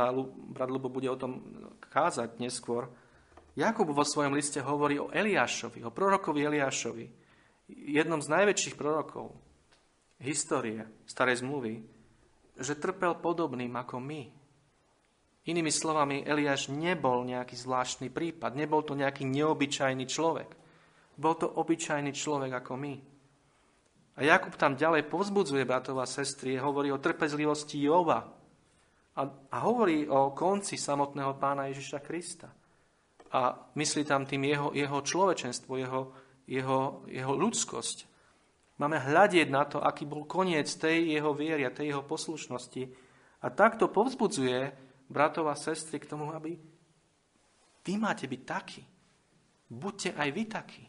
brat 0.52 0.70
Lubo 0.70 0.90
bude 0.90 1.10
o 1.10 1.20
tom 1.20 1.42
kázať 1.92 2.40
neskôr, 2.40 2.88
Jakub 3.52 3.92
vo 3.92 4.08
svojom 4.08 4.32
liste 4.32 4.64
hovorí 4.64 4.96
o 4.96 5.12
Eliášovi, 5.12 5.84
o 5.84 5.92
prorokovi 5.92 6.40
Eliášovi, 6.48 7.06
jednom 7.68 8.24
z 8.24 8.32
najväčších 8.32 8.80
prorokov 8.80 9.36
histórie 10.24 10.88
starej 11.04 11.44
zmluvy, 11.44 11.84
že 12.56 12.80
trpel 12.80 13.20
podobným 13.20 13.76
ako 13.76 14.00
my. 14.00 14.24
Inými 15.42 15.74
slovami, 15.74 16.22
Eliáš 16.24 16.70
nebol 16.70 17.26
nejaký 17.26 17.58
zvláštny 17.58 18.14
prípad, 18.14 18.54
nebol 18.54 18.86
to 18.86 18.94
nejaký 18.94 19.26
neobyčajný 19.26 20.06
človek. 20.06 20.50
Bol 21.18 21.36
to 21.36 21.50
obyčajný 21.50 22.14
človek 22.14 22.62
ako 22.62 22.78
my. 22.78 22.94
A 24.16 24.28
Jakub 24.28 24.54
tam 24.60 24.76
ďalej 24.76 25.08
povzbudzuje 25.08 25.64
bratov 25.64 26.04
a 26.04 26.10
sestry, 26.10 26.60
hovorí 26.60 26.92
o 26.92 27.00
trpezlivosti 27.00 27.80
Jova, 27.80 28.42
a, 29.12 29.22
a 29.28 29.58
hovorí 29.68 30.08
o 30.08 30.32
konci 30.32 30.80
samotného 30.80 31.36
pána 31.36 31.68
Ježiša 31.68 32.00
Krista. 32.00 32.48
A 33.32 33.56
myslí 33.76 34.04
tam 34.04 34.28
tým 34.28 34.44
jeho, 34.48 34.72
jeho 34.76 35.00
človečenstvo, 35.04 35.72
jeho, 35.80 36.02
jeho, 36.48 37.04
jeho 37.08 37.34
ľudskosť. 37.36 37.98
Máme 38.80 39.00
hľadieť 39.00 39.48
na 39.52 39.64
to, 39.68 39.80
aký 39.80 40.08
bol 40.08 40.28
koniec 40.28 40.68
tej 40.68 41.16
jeho 41.16 41.32
viery 41.36 41.64
a 41.68 41.76
tej 41.76 41.96
jeho 41.96 42.04
poslušnosti 42.04 42.84
A 43.42 43.48
takto 43.54 43.88
povzbudzuje 43.88 44.74
bratov 45.06 45.52
a 45.52 45.56
sestry 45.56 46.02
k 46.02 46.10
tomu, 46.10 46.34
aby 46.34 46.58
vy 47.82 47.94
máte 47.98 48.26
byť 48.26 48.42
takí. 48.46 48.82
Buďte 49.72 50.14
aj 50.18 50.30
vy 50.32 50.44
takí. 50.48 50.84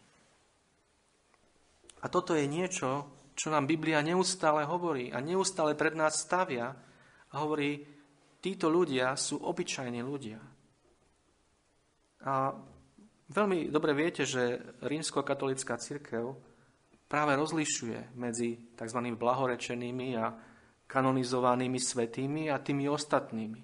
A 2.03 2.07
toto 2.11 2.35
je 2.35 2.51
niečo, 2.51 3.07
čo 3.39 3.49
nám 3.49 3.71
Biblia 3.71 4.03
neustále 4.03 4.67
hovorí 4.67 5.15
a 5.15 5.23
neustále 5.23 5.79
pred 5.79 5.95
nás 5.95 6.19
stavia 6.19 6.75
a 7.31 7.35
hovorí, 7.41 7.87
títo 8.43 8.69
ľudia 8.69 9.15
sú 9.15 9.41
obyčajní 9.41 10.03
ľudia. 10.03 10.41
A 12.23 12.55
veľmi 13.31 13.71
dobre 13.71 13.95
viete, 13.95 14.27
že 14.27 14.61
rímsko-katolická 14.83 15.79
církev 15.79 16.35
práve 17.07 17.33
rozlišuje 17.39 18.19
medzi 18.19 18.73
tzv. 18.75 18.99
blahorečenými 19.15 20.09
a 20.19 20.35
kanonizovanými 20.87 21.81
svetými 21.81 22.53
a 22.53 22.61
tými 22.61 22.85
ostatnými. 22.87 23.61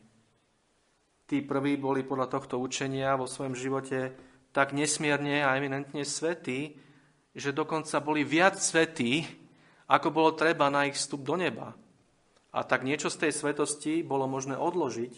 Tí 1.29 1.45
prví 1.45 1.77
boli 1.77 2.09
podľa 2.09 2.41
tohto 2.41 2.57
učenia 2.57 3.13
vo 3.21 3.29
svojom 3.29 3.53
živote 3.53 4.17
tak 4.49 4.73
nesmierne 4.73 5.45
a 5.45 5.61
eminentne 5.61 6.01
svetí, 6.09 6.88
že 7.39 7.55
dokonca 7.55 8.03
boli 8.03 8.27
viac 8.27 8.59
svetí, 8.59 9.23
ako 9.87 10.11
bolo 10.11 10.31
treba 10.35 10.67
na 10.69 10.91
ich 10.91 10.99
vstup 10.99 11.23
do 11.23 11.39
neba. 11.39 11.79
A 12.51 12.67
tak 12.67 12.83
niečo 12.83 13.07
z 13.07 13.23
tej 13.23 13.33
svetosti 13.33 14.03
bolo 14.03 14.27
možné 14.27 14.59
odložiť 14.59 15.13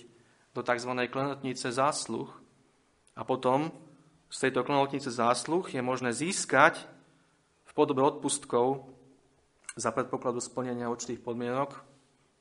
do 0.52 0.60
tzv. 0.60 0.92
klenotnice 1.08 1.72
zásluh 1.72 2.28
a 3.16 3.24
potom 3.24 3.72
z 4.28 4.36
tejto 4.46 4.62
klenotnice 4.62 5.08
zásluh 5.08 5.64
je 5.64 5.80
možné 5.80 6.12
získať 6.12 6.84
v 7.64 7.72
podobe 7.72 8.04
odpustkov 8.04 8.92
za 9.74 9.88
predpokladu 9.90 10.44
splnenia 10.44 10.92
určitých 10.92 11.24
podmienok 11.24 11.80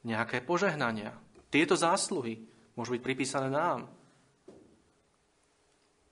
nejaké 0.04 0.44
požehnania. 0.44 1.16
Tieto 1.50 1.80
zásluhy 1.80 2.46
môžu 2.76 3.00
byť 3.00 3.02
pripísané 3.02 3.48
nám. 3.48 3.88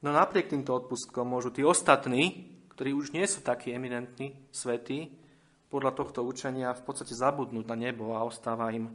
No 0.01 0.13
napriek 0.13 0.53
týmto 0.53 0.77
odpustkom 0.77 1.27
môžu 1.27 1.49
tí 1.49 1.65
ostatní, 1.65 2.56
ktorí 2.77 2.93
už 2.93 3.09
nie 3.09 3.25
sú 3.25 3.41
takí 3.41 3.73
eminentní, 3.73 4.37
svetí, 4.53 5.09
podľa 5.73 5.97
tohto 5.97 6.21
učenia 6.21 6.77
v 6.77 6.85
podstate 6.85 7.17
zabudnúť 7.17 7.65
na 7.65 7.73
nebo 7.73 8.13
a 8.13 8.21
ostáva 8.21 8.69
im 8.69 8.93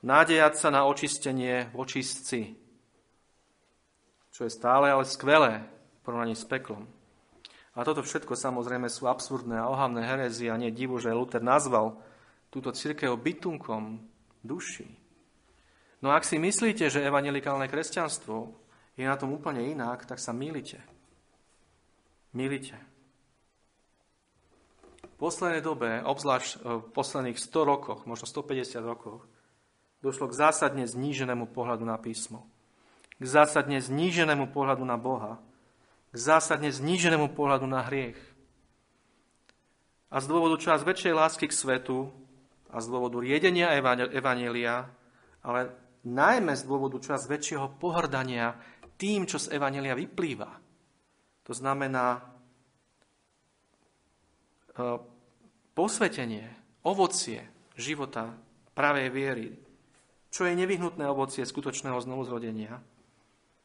nádejať 0.00 0.56
sa 0.56 0.72
na 0.72 0.88
očistenie 0.88 1.68
v 1.68 1.76
očistci, 1.76 2.56
čo 4.32 4.48
je 4.48 4.50
stále 4.50 4.88
ale 4.88 5.04
skvelé 5.04 5.60
v 5.60 5.98
porovnaní 6.08 6.32
s 6.32 6.48
peklom. 6.48 6.88
A 7.76 7.84
toto 7.84 8.00
všetko 8.00 8.32
samozrejme 8.32 8.88
sú 8.88 9.04
absurdné 9.04 9.60
a 9.60 9.68
ohavné 9.68 10.08
herezie 10.08 10.48
a 10.48 10.56
nie 10.56 10.72
divu, 10.72 10.96
že 10.96 11.12
Luther 11.12 11.44
nazval 11.44 12.00
túto 12.48 12.72
církev 12.72 13.12
bytunkom 13.12 14.08
duši. 14.40 14.88
No 16.00 16.16
ak 16.16 16.24
si 16.24 16.40
myslíte, 16.40 16.88
že 16.88 17.04
evangelikálne 17.04 17.68
kresťanstvo 17.68 18.56
je 18.96 19.04
na 19.04 19.20
tom 19.20 19.36
úplne 19.36 19.68
inak, 19.68 20.08
tak 20.08 20.16
sa 20.16 20.32
milíte. 20.32 20.80
Milíte. 22.32 22.87
Poslednej 25.18 25.66
dobe, 25.66 25.98
obzvlášť 26.06 26.50
e, 26.54 26.56
v 26.78 26.84
posledných 26.94 27.38
100 27.42 27.50
rokoch, 27.66 28.06
možno 28.06 28.30
150 28.30 28.78
rokoch, 28.86 29.26
došlo 29.98 30.30
k 30.30 30.38
zásadne 30.38 30.86
zníženému 30.86 31.50
pohľadu 31.50 31.82
na 31.82 31.98
písmo. 31.98 32.46
K 33.18 33.26
zásadne 33.26 33.82
zníženému 33.82 34.54
pohľadu 34.54 34.86
na 34.86 34.94
Boha. 34.94 35.42
K 36.14 36.16
zásadne 36.16 36.70
zníženému 36.70 37.34
pohľadu 37.34 37.66
na 37.66 37.82
hriech. 37.82 38.18
A 40.08 40.22
z 40.22 40.30
dôvodu 40.30 40.56
čas 40.62 40.86
väčšej 40.86 41.12
lásky 41.12 41.50
k 41.50 41.58
svetu 41.58 42.14
a 42.70 42.78
z 42.78 42.86
dôvodu 42.86 43.18
riedenia 43.18 43.74
Evanelia, 44.14 44.86
ale 45.42 45.74
najmä 46.06 46.54
z 46.54 46.62
dôvodu 46.62 46.96
čas 47.02 47.26
väčšieho 47.26 47.76
pohrdania 47.76 48.54
tým, 48.96 49.26
čo 49.26 49.42
z 49.42 49.50
Evanelia 49.50 49.98
vyplýva. 49.98 50.48
To 51.44 51.52
znamená 51.52 52.37
posvetenie, 55.74 56.46
ovocie 56.86 57.42
života 57.74 58.30
pravej 58.74 59.08
viery, 59.10 59.48
čo 60.30 60.46
je 60.46 60.54
nevyhnutné 60.54 61.02
ovocie 61.08 61.42
skutočného 61.42 61.98
znovuzrodenia, 61.98 62.78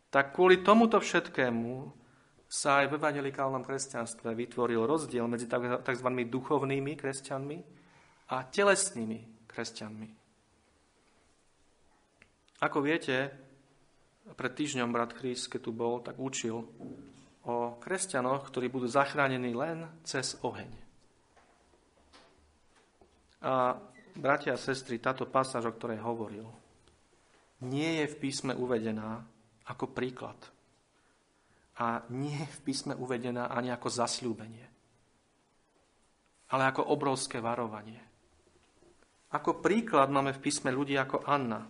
tak 0.09 0.33
kvôli 0.33 0.61
tomuto 0.61 1.01
všetkému 1.01 1.89
sa 2.45 2.85
aj 2.85 2.93
v 2.93 2.95
evangelikálnom 3.01 3.65
kresťanstve 3.65 4.29
vytvoril 4.29 4.85
rozdiel 4.85 5.25
medzi 5.25 5.49
tzv. 5.49 6.09
duchovnými 6.29 6.93
kresťanmi 6.93 7.57
a 8.29 8.45
telesnými 8.45 9.49
kresťanmi. 9.49 10.09
Ako 12.61 12.77
viete, 12.79 13.33
pred 14.37 14.53
týždňom 14.53 14.93
brat 14.93 15.17
Chris, 15.17 15.49
keď 15.49 15.61
tu 15.65 15.71
bol, 15.73 15.99
tak 15.99 16.15
učil 16.15 16.63
o 17.43 17.55
kresťanoch, 17.81 18.47
ktorí 18.47 18.71
budú 18.71 18.87
zachránení 18.87 19.51
len 19.51 19.89
cez 20.05 20.37
oheň. 20.45 20.82
A 23.43 23.75
bratia 24.15 24.55
a 24.55 24.61
sestry, 24.61 25.03
táto 25.03 25.27
pasáž, 25.27 25.67
o 25.67 25.75
ktorej 25.75 25.99
hovoril, 25.99 26.47
nie 27.63 28.03
je 28.03 28.05
v 28.07 28.19
písme 28.19 28.55
uvedená 28.55 29.23
ako 29.67 29.91
príklad. 29.91 30.39
A 31.79 32.05
nie 32.13 32.37
je 32.37 32.47
v 32.47 32.63
písme 32.63 32.93
uvedená 32.93 33.49
ani 33.49 33.73
ako 33.73 33.89
zasľúbenie, 33.89 34.67
ale 36.53 36.63
ako 36.69 36.85
obrovské 36.87 37.41
varovanie. 37.41 37.99
Ako 39.33 39.57
príklad 39.57 40.13
máme 40.13 40.29
v 40.37 40.43
písme 40.43 40.69
ľudí 40.69 40.93
ako 40.93 41.25
Anna. 41.25 41.65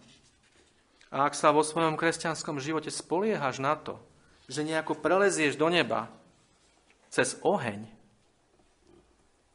A 1.07 1.23
ak 1.23 1.33
sa 1.37 1.55
vo 1.55 1.63
svojom 1.63 1.95
kresťanskom 1.95 2.59
živote 2.59 2.91
spoliehaš 2.91 3.63
na 3.63 3.79
to, 3.79 3.95
že 4.51 4.67
nejako 4.67 4.99
prelezieš 4.99 5.55
do 5.55 5.71
neba 5.71 6.11
cez 7.07 7.39
oheň, 7.39 7.87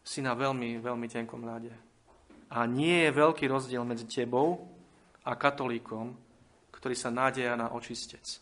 si 0.00 0.24
na 0.24 0.32
veľmi, 0.32 0.80
veľmi 0.80 1.06
tenkom 1.12 1.44
ľade. 1.44 1.87
A 2.48 2.64
nie 2.64 3.04
je 3.04 3.10
veľký 3.12 3.44
rozdiel 3.44 3.84
medzi 3.84 4.08
tebou 4.08 4.64
a 5.24 5.36
katolíkom, 5.36 6.16
ktorý 6.72 6.96
sa 6.96 7.12
nádeja 7.12 7.52
na 7.58 7.74
očistec. 7.76 8.40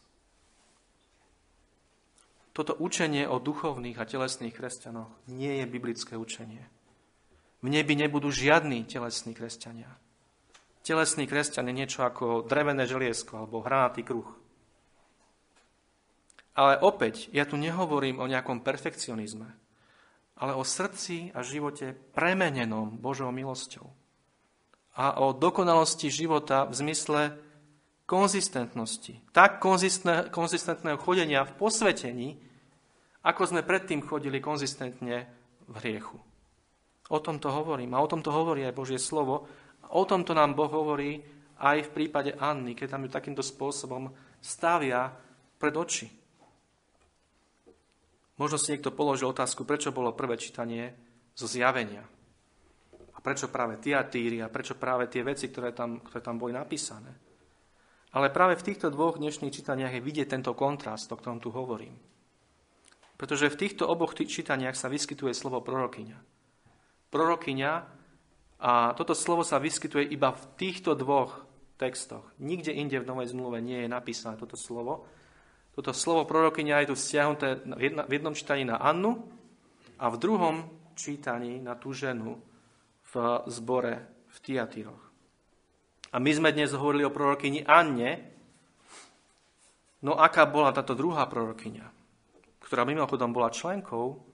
Toto 2.55 2.73
učenie 2.79 3.29
o 3.29 3.37
duchovných 3.37 4.01
a 4.01 4.09
telesných 4.09 4.55
kresťanoch 4.55 5.11
nie 5.29 5.61
je 5.61 5.64
biblické 5.69 6.16
učenie. 6.16 6.64
V 7.61 7.69
nebi 7.69 7.99
nebudú 7.99 8.33
žiadni 8.33 8.87
telesní 8.87 9.35
kresťania. 9.35 9.90
Telesný 10.87 11.27
kresťan 11.27 11.66
je 11.69 11.75
niečo 11.75 12.01
ako 12.07 12.47
drevené 12.47 12.87
želiesko 12.87 13.42
alebo 13.42 13.61
hranatý 13.61 14.07
kruh. 14.07 14.31
Ale 16.57 16.81
opäť, 16.81 17.29
ja 17.37 17.45
tu 17.45 17.61
nehovorím 17.61 18.23
o 18.23 18.31
nejakom 18.31 18.64
perfekcionizme 18.64 19.65
ale 20.37 20.53
o 20.53 20.64
srdci 20.64 21.33
a 21.33 21.40
živote 21.40 21.96
premenenom 22.12 23.01
Božou 23.01 23.33
milosťou. 23.33 23.88
A 24.96 25.20
o 25.20 25.33
dokonalosti 25.37 26.09
života 26.09 26.64
v 26.68 26.75
zmysle 26.77 27.20
konzistentnosti. 28.09 29.20
Tak 29.33 29.61
konzistentného 30.31 30.96
chodenia 31.01 31.44
v 31.44 31.57
posvetení, 31.57 32.29
ako 33.27 33.42
sme 33.44 33.66
predtým 33.66 34.05
chodili 34.05 34.38
konzistentne 34.38 35.27
v 35.66 35.75
hriechu. 35.83 36.16
O 37.11 37.18
tomto 37.18 37.51
hovorím. 37.51 37.96
A 37.96 38.03
o 38.03 38.11
tomto 38.11 38.31
hovorí 38.31 38.62
aj 38.62 38.77
Božie 38.77 39.01
slovo. 39.03 39.51
A 39.83 39.94
o 39.99 40.07
tomto 40.07 40.33
nám 40.35 40.55
Boh 40.55 40.70
hovorí 40.70 41.22
aj 41.59 41.90
v 41.90 41.92
prípade 41.92 42.37
Anny, 42.37 42.77
keď 42.77 42.96
tam 42.96 43.05
ju 43.07 43.11
takýmto 43.11 43.42
spôsobom 43.42 44.12
stavia 44.38 45.11
pred 45.59 45.75
oči. 45.75 46.07
Možno 48.37 48.61
si 48.61 48.77
niekto 48.77 48.92
položil 48.92 49.33
otázku, 49.33 49.64
prečo 49.64 49.96
bolo 49.96 50.12
prvé 50.12 50.37
čítanie 50.37 50.92
zo 51.33 51.49
zjavenia. 51.49 52.05
A 53.16 53.18
prečo 53.25 53.49
práve 53.49 53.81
Tiatíry 53.81 54.44
a 54.44 54.53
prečo 54.53 54.77
práve 54.77 55.09
tie 55.09 55.25
veci, 55.25 55.49
ktoré 55.49 55.72
tam, 55.72 56.05
ktoré 56.05 56.20
tam 56.20 56.37
boli 56.37 56.53
napísané. 56.53 57.16
Ale 58.12 58.33
práve 58.33 58.57
v 58.57 58.72
týchto 58.72 58.92
dvoch 58.92 59.20
dnešných 59.20 59.53
čítaniach 59.53 59.92
je 59.96 60.05
vidieť 60.05 60.33
tento 60.37 60.53
kontrast, 60.57 61.12
o 61.12 61.16
ktorom 61.20 61.40
tu 61.40 61.53
hovorím. 61.53 61.96
Pretože 63.16 63.49
v 63.49 63.61
týchto 63.61 63.88
oboch 63.88 64.12
čítaniach 64.12 64.77
sa 64.77 64.92
vyskytuje 64.92 65.33
slovo 65.33 65.64
prorokyňa. 65.64 66.16
Prorokyňa 67.09 67.72
a 68.57 68.72
toto 68.96 69.12
slovo 69.12 69.44
sa 69.44 69.61
vyskytuje 69.61 70.12
iba 70.12 70.33
v 70.33 70.44
týchto 70.57 70.96
dvoch 70.96 71.44
textoch. 71.77 72.25
Nikde 72.40 72.72
inde 72.72 73.01
v 73.01 73.09
Novej 73.09 73.33
zmluve 73.33 73.61
nie 73.61 73.85
je 73.85 73.88
napísané 73.88 74.40
toto 74.40 74.57
slovo. 74.57 75.09
Toto 75.77 75.93
slovo 75.93 76.25
prorokyňa 76.25 76.89
je 76.89 76.89
tu 76.89 76.97
stiahnuté 76.97 77.61
v 77.77 78.12
jednom 78.17 78.33
čítaní 78.33 78.65
na 78.65 78.81
Annu 78.81 79.29
a 80.01 80.09
v 80.09 80.17
druhom 80.17 80.73
čítaní 80.97 81.61
na 81.61 81.77
tú 81.77 81.93
ženu 81.93 82.41
v 83.12 83.15
zbore 83.53 84.09
v 84.33 84.37
Tiatyroch. 84.41 85.05
A 86.12 86.17
my 86.17 86.33
sme 86.33 86.57
dnes 86.57 86.73
hovorili 86.73 87.05
o 87.05 87.12
prorokyni 87.12 87.61
Anne, 87.69 88.25
no 90.01 90.17
aká 90.17 90.49
bola 90.49 90.73
táto 90.73 90.97
druhá 90.97 91.29
prorokyňa, 91.29 91.85
ktorá 92.65 92.89
mimochodom 92.89 93.37
bola 93.37 93.53
členkou 93.53 94.25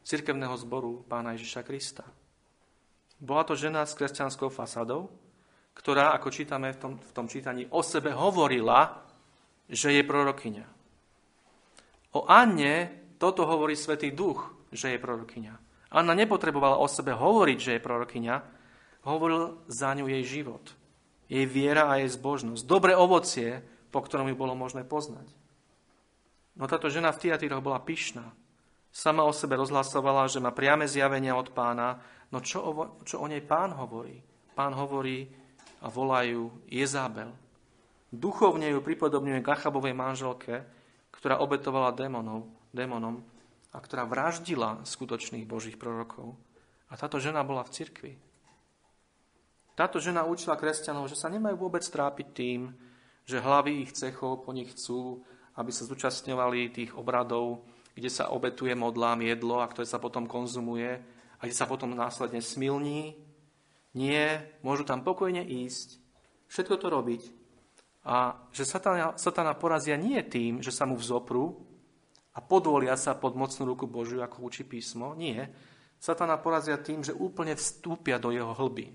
cirkevného 0.00 0.56
zboru 0.56 1.04
pána 1.04 1.36
Ježiša 1.36 1.60
Krista. 1.60 2.08
Bola 3.20 3.44
to 3.44 3.52
žena 3.52 3.84
s 3.84 3.92
kresťanskou 3.92 4.48
fasadou, 4.48 5.12
ktorá, 5.76 6.16
ako 6.16 6.32
čítame 6.32 6.72
v 6.72 6.78
tom, 6.80 6.92
v 6.96 7.12
tom 7.12 7.28
čítaní, 7.28 7.68
o 7.68 7.84
sebe 7.84 8.16
hovorila, 8.16 9.04
že 9.68 9.92
je 9.92 10.00
prorokyňa. 10.00 10.75
O 12.12 12.28
Anne 12.28 13.06
toto 13.16 13.48
hovorí 13.48 13.74
Svetý 13.74 14.12
Duch, 14.12 14.52
že 14.70 14.94
je 14.94 15.02
prorokyňa. 15.02 15.54
Anna 15.96 16.12
nepotrebovala 16.12 16.76
o 16.76 16.86
sebe 16.90 17.16
hovoriť, 17.16 17.58
že 17.58 17.72
je 17.78 17.84
prorokyňa, 17.84 18.36
hovoril 19.06 19.62
za 19.70 19.94
ňu 19.94 20.10
jej 20.10 20.42
život, 20.42 20.74
jej 21.30 21.46
viera 21.46 21.88
a 21.88 22.02
jej 22.02 22.10
zbožnosť, 22.10 22.66
dobré 22.66 22.92
ovocie, 22.98 23.62
po 23.94 24.02
ktorom 24.02 24.28
ju 24.28 24.36
bolo 24.36 24.58
možné 24.58 24.82
poznať. 24.82 25.30
No 26.58 26.66
táto 26.66 26.90
žena 26.90 27.14
v 27.14 27.20
Tiatyroch 27.20 27.62
bola 27.62 27.80
pyšná. 27.80 28.34
Sama 28.90 29.28
o 29.28 29.32
sebe 29.32 29.60
rozhlasovala, 29.60 30.26
že 30.26 30.40
má 30.40 30.50
priame 30.50 30.88
zjavenia 30.88 31.36
od 31.36 31.52
pána, 31.52 32.00
no 32.32 32.40
čo 32.40 32.64
o, 32.64 32.72
čo 33.04 33.20
o 33.20 33.26
nej 33.28 33.44
pán 33.44 33.76
hovorí? 33.76 34.24
Pán 34.56 34.72
hovorí 34.72 35.28
a 35.84 35.92
volajú 35.92 36.64
Jezábel. 36.72 37.28
Duchovne 38.08 38.72
ju 38.72 38.80
pripodobňuje 38.80 39.44
k 39.44 39.52
Achabovej 39.52 39.92
manželke, 39.92 40.64
ktorá 41.26 41.42
obetovala 41.42 41.90
démonov, 41.90 42.46
démonom 42.70 43.18
a 43.74 43.82
ktorá 43.82 44.06
vraždila 44.06 44.86
skutočných 44.86 45.42
božích 45.42 45.74
prorokov. 45.74 46.38
A 46.86 46.94
táto 46.94 47.18
žena 47.18 47.42
bola 47.42 47.66
v 47.66 47.74
cirkvi. 47.74 48.12
Táto 49.74 49.98
žena 49.98 50.22
učila 50.22 50.54
kresťanov, 50.54 51.10
že 51.10 51.18
sa 51.18 51.26
nemajú 51.26 51.58
vôbec 51.58 51.82
trápiť 51.82 52.30
tým, 52.30 52.70
že 53.26 53.42
hlavy 53.42 53.82
ich 53.82 53.90
cechov 53.90 54.46
po 54.46 54.54
nich 54.54 54.70
chcú, 54.70 55.26
aby 55.58 55.74
sa 55.74 55.82
zúčastňovali 55.90 56.70
tých 56.70 56.94
obradov, 56.94 57.66
kde 57.98 58.06
sa 58.06 58.30
obetuje 58.30 58.78
modlám 58.78 59.26
jedlo 59.26 59.58
a 59.58 59.66
ktoré 59.66 59.82
sa 59.82 59.98
potom 59.98 60.30
konzumuje 60.30 61.02
a 61.36 61.42
kde 61.42 61.58
sa 61.58 61.66
potom 61.66 61.90
následne 61.90 62.38
smilní. 62.38 63.18
Nie, 63.98 64.46
môžu 64.62 64.86
tam 64.86 65.02
pokojne 65.02 65.42
ísť, 65.42 65.98
všetko 66.54 66.74
to 66.78 66.86
robiť. 66.86 67.22
A 68.06 68.38
že 68.54 68.62
satana, 68.62 69.18
satana 69.18 69.58
porazia 69.58 69.98
nie 69.98 70.22
tým, 70.22 70.62
že 70.62 70.70
sa 70.70 70.86
mu 70.86 70.94
vzopru 70.94 71.58
a 72.32 72.38
podvolia 72.38 72.94
sa 72.94 73.18
pod 73.18 73.34
mocnú 73.34 73.74
ruku 73.74 73.90
Božiu, 73.90 74.22
ako 74.22 74.46
učí 74.46 74.62
písmo. 74.62 75.18
Nie. 75.18 75.50
Satana 75.98 76.38
porazia 76.38 76.78
tým, 76.78 77.02
že 77.02 77.10
úplne 77.10 77.58
vstúpia 77.58 78.22
do 78.22 78.30
jeho 78.30 78.54
hlbín 78.54 78.94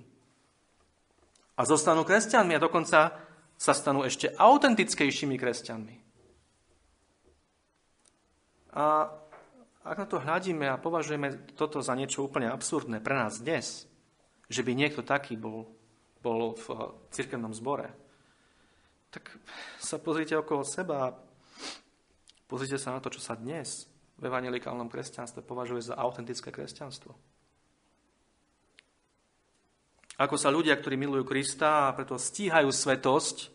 a 1.62 1.62
zostanú 1.62 2.02
kresťanmi 2.02 2.58
a 2.58 2.64
dokonca 2.64 3.00
sa 3.54 3.74
stanú 3.78 4.02
ešte 4.02 4.34
autentickejšími 4.34 5.38
kresťanmi. 5.38 5.96
A 8.74 9.14
ak 9.86 9.98
na 9.98 10.08
to 10.10 10.18
hľadíme 10.18 10.66
a 10.66 10.82
považujeme 10.82 11.54
toto 11.54 11.86
za 11.86 11.94
niečo 11.94 12.26
úplne 12.26 12.50
absurdné 12.50 12.98
pre 12.98 13.14
nás 13.14 13.38
dnes, 13.38 13.86
že 14.50 14.66
by 14.66 14.74
niekto 14.74 15.06
taký 15.06 15.38
bol, 15.38 15.70
bol 16.26 16.58
v 16.58 16.66
cirkevnom 17.14 17.54
zbore, 17.54 17.94
tak 19.12 19.28
sa 19.78 20.00
pozrite 20.00 20.40
okolo 20.40 20.64
seba 20.64 20.96
a 21.12 21.16
pozrite 22.48 22.80
sa 22.80 22.96
na 22.96 23.04
to, 23.04 23.12
čo 23.12 23.20
sa 23.20 23.36
dnes 23.36 23.92
v 24.16 24.32
evangelikálnom 24.32 24.88
kresťanstve 24.88 25.44
považuje 25.44 25.92
za 25.92 26.00
autentické 26.00 26.50
kresťanstvo. 26.50 27.12
Ako 30.22 30.36
sa 30.38 30.54
ľudia, 30.54 30.78
ktorí 30.78 30.96
milujú 30.96 31.28
Krista 31.28 31.92
a 31.92 31.96
preto 31.98 32.16
stíhajú 32.16 32.70
svetosť 32.70 33.50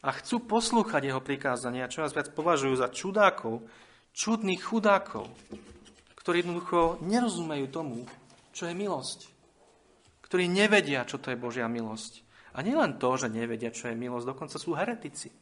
a 0.00 0.14
chcú 0.14 0.46
poslúchať 0.46 1.12
jeho 1.12 1.20
prikázania, 1.20 1.90
čoraz 1.90 2.14
viac 2.16 2.32
považujú 2.32 2.74
za 2.80 2.88
čudákov, 2.88 3.66
čudných 4.14 4.62
chudákov, 4.62 5.28
ktorí 6.16 6.40
jednoducho 6.46 7.02
nerozumejú 7.04 7.66
tomu, 7.68 8.08
čo 8.56 8.70
je 8.70 8.74
milosť. 8.78 9.28
Ktorí 10.24 10.48
nevedia, 10.48 11.04
čo 11.04 11.20
to 11.20 11.34
je 11.34 11.36
Božia 11.36 11.68
milosť. 11.68 12.23
A 12.54 12.62
nielen 12.62 13.02
to, 13.02 13.10
že 13.18 13.26
nevedia, 13.26 13.74
čo 13.74 13.90
je 13.90 13.98
milosť, 13.98 14.30
dokonca 14.30 14.56
sú 14.62 14.78
heretici. 14.78 15.34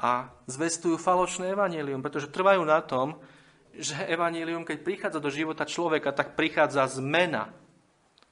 A 0.00 0.32
zvestujú 0.48 0.96
falošné 0.96 1.52
evanílium, 1.52 2.00
pretože 2.00 2.32
trvajú 2.32 2.64
na 2.64 2.80
tom, 2.80 3.20
že 3.76 3.94
evanílium, 4.08 4.64
keď 4.64 4.78
prichádza 4.80 5.20
do 5.20 5.28
života 5.28 5.68
človeka, 5.68 6.10
tak 6.16 6.34
prichádza 6.34 6.88
zmena 6.88 7.52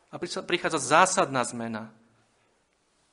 a 0.09 0.17
prichádza 0.19 0.81
zásadná 0.81 1.45
zmena. 1.45 1.93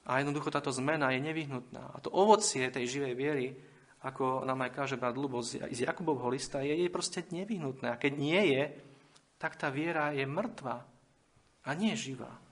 A 0.03 0.19
jednoducho 0.19 0.51
táto 0.51 0.71
zmena 0.71 1.11
je 1.11 1.19
nevyhnutná. 1.23 1.95
A 1.95 1.97
to 1.99 2.11
ovocie 2.11 2.67
tej 2.71 2.87
živej 2.87 3.13
viery, 3.15 3.47
ako 4.03 4.43
nám 4.43 4.67
aj 4.67 4.71
káže 4.75 4.99
brat 4.99 5.15
Lubo 5.15 5.39
z 5.39 5.63
Jakubovho 5.63 6.27
lista, 6.27 6.59
je 6.59 6.75
jej 6.75 6.91
proste 6.91 7.23
nevyhnutné. 7.23 7.87
A 7.87 7.99
keď 7.99 8.13
nie 8.19 8.41
je, 8.55 8.63
tak 9.39 9.55
tá 9.55 9.71
viera 9.71 10.11
je 10.11 10.27
mŕtva 10.27 10.83
a 11.63 11.69
nie 11.71 11.95
živá. 11.95 12.42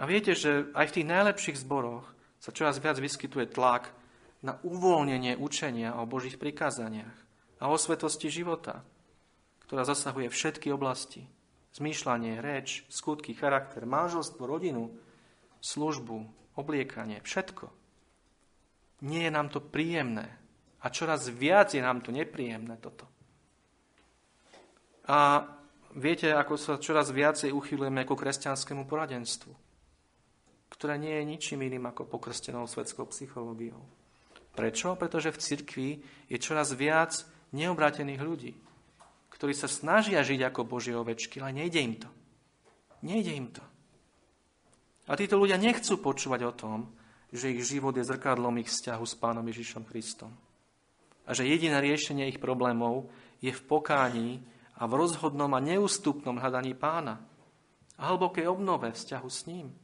A 0.00 0.08
viete, 0.08 0.32
že 0.32 0.72
aj 0.72 0.88
v 0.88 0.94
tých 1.00 1.10
najlepších 1.10 1.60
zboroch 1.60 2.08
sa 2.40 2.50
čoraz 2.54 2.80
viac 2.80 2.96
vyskytuje 2.98 3.50
tlak 3.52 3.92
na 4.40 4.58
uvoľnenie 4.64 5.38
učenia 5.38 5.96
o 6.00 6.08
Božích 6.08 6.40
prikázaniach 6.40 7.14
a 7.62 7.70
o 7.70 7.76
svetosti 7.78 8.32
života, 8.32 8.82
ktorá 9.68 9.86
zasahuje 9.86 10.32
všetky 10.32 10.72
oblasti 10.74 11.28
zmýšľanie, 11.72 12.44
reč, 12.44 12.84
skutky, 12.92 13.32
charakter, 13.32 13.88
manželstvo, 13.88 14.44
rodinu, 14.44 14.92
službu, 15.64 16.28
obliekanie, 16.56 17.24
všetko. 17.24 17.72
Nie 19.02 19.28
je 19.28 19.32
nám 19.32 19.48
to 19.48 19.58
príjemné. 19.58 20.28
A 20.82 20.90
čoraz 20.92 21.30
viac 21.30 21.72
je 21.72 21.82
nám 21.82 22.04
to 22.04 22.12
nepríjemné 22.12 22.76
toto. 22.78 23.08
A 25.08 25.46
viete, 25.96 26.30
ako 26.30 26.54
sa 26.54 26.78
čoraz 26.78 27.10
viacej 27.10 27.50
uchylujeme 27.50 28.06
ku 28.06 28.14
kresťanskému 28.14 28.86
poradenstvu, 28.86 29.50
ktoré 30.82 30.98
nie 30.98 31.14
je 31.14 31.30
ničím 31.30 31.62
iným 31.62 31.94
ako 31.94 32.10
pokrstenou 32.10 32.66
svetskou 32.66 33.06
psychológiou. 33.14 33.78
Prečo? 34.50 34.98
Pretože 34.98 35.30
v 35.30 35.38
cirkvi 35.38 35.90
je 36.26 36.42
čoraz 36.42 36.74
viac 36.74 37.22
neobrátených 37.54 38.18
ľudí, 38.18 38.58
ktorí 39.30 39.54
sa 39.54 39.70
snažia 39.70 40.26
žiť 40.26 40.42
ako 40.42 40.66
Božie 40.66 40.98
ovečky, 40.98 41.38
ale 41.38 41.54
nejde 41.54 41.78
im 41.78 41.94
to. 42.02 42.10
Nejde 43.06 43.30
im 43.30 43.54
to. 43.54 43.62
A 45.06 45.14
títo 45.14 45.38
ľudia 45.38 45.54
nechcú 45.54 46.02
počúvať 46.02 46.50
o 46.50 46.56
tom, 46.58 46.90
že 47.30 47.54
ich 47.54 47.62
život 47.62 47.94
je 47.94 48.02
zrkadlom 48.02 48.58
ich 48.58 48.66
vzťahu 48.66 49.06
s 49.06 49.14
Pánom 49.14 49.46
Ježišom 49.46 49.86
Kristom. 49.86 50.34
A 51.22 51.30
že 51.30 51.46
jediné 51.46 51.78
riešenie 51.78 52.26
ich 52.26 52.42
problémov 52.42 53.06
je 53.38 53.54
v 53.54 53.64
pokání 53.70 54.42
a 54.82 54.90
v 54.90 54.98
rozhodnom 54.98 55.54
a 55.54 55.62
neústupnom 55.62 56.42
hľadaní 56.42 56.74
Pána. 56.74 57.22
A 58.02 58.10
hlbokej 58.10 58.50
obnove 58.50 58.90
vzťahu 58.90 59.30
s 59.30 59.46
ním. 59.46 59.78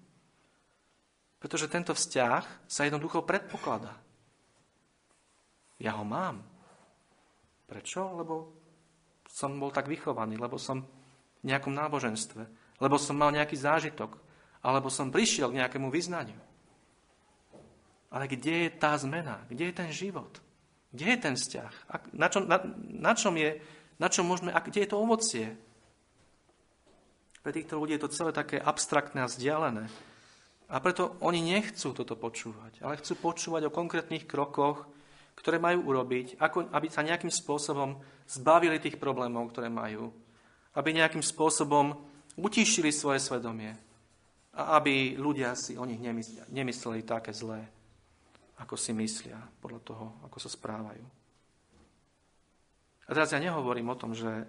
Pretože 1.39 1.71
tento 1.71 1.95
vzťah 1.95 2.67
sa 2.67 2.83
jednoducho 2.83 3.23
predpokladá. 3.23 3.95
Ja 5.79 5.95
ho 5.95 6.03
mám. 6.03 6.43
Prečo? 7.71 8.11
Lebo 8.19 8.59
som 9.31 9.55
bol 9.61 9.71
tak 9.71 9.87
vychovaný, 9.87 10.35
lebo 10.35 10.59
som 10.59 10.83
v 11.39 11.45
nejakom 11.47 11.71
náboženstve, 11.71 12.43
lebo 12.83 12.99
som 12.99 13.15
mal 13.15 13.31
nejaký 13.31 13.55
zážitok, 13.55 14.19
alebo 14.59 14.91
som 14.91 15.15
prišiel 15.15 15.55
k 15.55 15.63
nejakému 15.63 15.87
vyznaniu. 15.87 16.39
Ale 18.11 18.27
kde 18.27 18.67
je 18.67 18.71
tá 18.75 18.97
zmena? 18.99 19.45
Kde 19.47 19.71
je 19.71 19.75
ten 19.77 19.91
život? 19.93 20.41
Kde 20.91 21.07
je 21.15 21.19
ten 21.21 21.35
vzťah? 21.37 21.73
Na 22.17 22.27
čom, 22.33 22.49
na, 22.49 22.59
na 22.89 23.13
čom 23.13 23.37
je, 23.37 23.61
na 24.01 24.09
čom 24.09 24.25
môžeme, 24.25 24.51
a 24.51 24.65
kde 24.65 24.83
je 24.83 24.91
to 24.91 24.99
ovocie? 24.99 25.47
Pre 27.45 27.53
týchto 27.53 27.79
ľudí 27.79 27.95
je 28.01 28.03
to 28.03 28.15
celé 28.17 28.33
také 28.33 28.57
abstraktné 28.59 29.23
a 29.23 29.31
vzdialené. 29.31 29.87
A 30.69 30.85
preto 30.85 31.17
oni 31.25 31.41
nechcú 31.41 31.97
toto 31.97 32.13
počúvať, 32.13 32.85
ale 32.85 33.01
chcú 33.01 33.17
počúvať 33.17 33.69
o 33.69 33.75
konkrétnych 33.75 34.29
krokoch, 34.29 34.85
ktoré 35.33 35.57
majú 35.57 35.89
urobiť, 35.89 36.37
ako, 36.37 36.69
aby 36.75 36.87
sa 36.93 37.07
nejakým 37.07 37.33
spôsobom 37.33 37.97
zbavili 38.29 38.77
tých 38.77 39.01
problémov, 39.01 39.49
ktoré 39.49 39.73
majú. 39.73 40.13
Aby 40.77 40.99
nejakým 40.99 41.25
spôsobom 41.25 41.97
utišili 42.37 42.93
svoje 42.93 43.23
svedomie. 43.23 43.73
A 44.59 44.77
aby 44.77 45.17
ľudia 45.17 45.55
si 45.55 45.79
o 45.79 45.87
nich 45.89 46.03
nemysleli 46.53 47.07
také 47.07 47.31
zlé, 47.33 47.65
ako 48.61 48.75
si 48.75 48.93
myslia, 48.93 49.39
podľa 49.63 49.81
toho, 49.87 50.07
ako 50.27 50.37
sa 50.43 50.51
správajú. 50.51 51.07
A 53.09 53.11
teraz 53.17 53.33
ja 53.33 53.41
nehovorím 53.41 53.89
o 53.89 53.97
tom, 53.97 54.13
že 54.13 54.45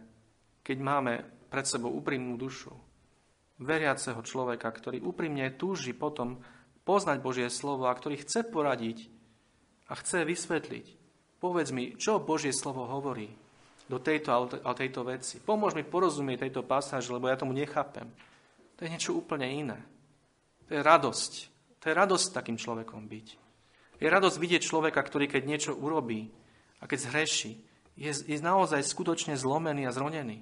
keď 0.66 0.78
máme 0.84 1.14
pred 1.48 1.64
sebou 1.64 1.94
úprimnú 1.96 2.36
dušu, 2.36 2.74
veriaceho 3.60 4.20
človeka, 4.24 4.72
ktorý 4.72 5.04
úprimne 5.04 5.52
túži 5.54 5.92
potom 5.92 6.40
poznať 6.88 7.18
Božie 7.20 7.48
slovo 7.52 7.86
a 7.86 7.94
ktorý 7.94 8.24
chce 8.24 8.48
poradiť 8.48 9.12
a 9.92 9.94
chce 10.00 10.24
vysvetliť. 10.24 10.86
Povedz 11.40 11.70
mi, 11.72 11.96
čo 11.96 12.24
Božie 12.24 12.56
slovo 12.56 12.88
hovorí 12.88 13.32
do 13.90 13.98
tejto 14.00 14.48
a 14.64 14.72
tejto 14.76 15.02
veci. 15.04 15.42
Pomôž 15.42 15.74
mi 15.74 15.84
porozumieť 15.84 16.48
tejto 16.48 16.62
pasáž, 16.64 17.10
lebo 17.10 17.28
ja 17.28 17.40
tomu 17.40 17.58
nechápem. 17.58 18.08
To 18.78 18.86
je 18.86 18.92
niečo 18.92 19.18
úplne 19.18 19.50
iné. 19.50 19.80
To 20.70 20.78
je 20.78 20.82
radosť. 20.86 21.34
To 21.80 21.86
je 21.90 21.94
radosť 21.96 22.28
takým 22.32 22.56
človekom 22.60 23.08
byť. 23.08 23.28
Je 24.00 24.08
radosť 24.08 24.38
vidieť 24.40 24.62
človeka, 24.64 25.02
ktorý 25.04 25.28
keď 25.28 25.44
niečo 25.44 25.72
urobí 25.76 26.32
a 26.80 26.88
keď 26.88 27.12
zhreší, 27.12 27.60
je, 28.00 28.12
je 28.16 28.38
naozaj 28.40 28.80
skutočne 28.80 29.36
zlomený 29.36 29.84
a 29.90 29.92
zronený. 29.92 30.40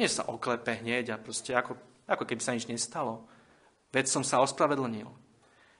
Nie 0.00 0.08
sa 0.08 0.24
oklepe 0.24 0.80
hneď 0.80 1.12
a 1.12 1.20
proste 1.20 1.52
ako, 1.52 1.76
ako 2.10 2.26
keby 2.26 2.42
sa 2.42 2.58
nič 2.58 2.66
nestalo. 2.66 3.30
Veď 3.94 4.10
som 4.10 4.26
sa 4.26 4.42
ospravedlnil. 4.42 5.06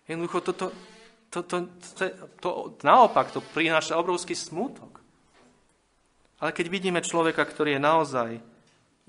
Jednoducho 0.07 0.39
toto, 0.47 0.67
to, 1.31 1.43
to, 1.43 1.57
to, 1.99 2.05
to, 2.39 2.49
naopak, 2.87 3.35
to 3.35 3.43
prináša 3.43 3.99
obrovský 3.99 4.39
smútok. 4.39 5.03
Ale 6.41 6.55
keď 6.55 6.67
vidíme 6.71 7.03
človeka, 7.03 7.43
ktorý 7.43 7.77
je 7.77 7.83
naozaj 7.83 8.31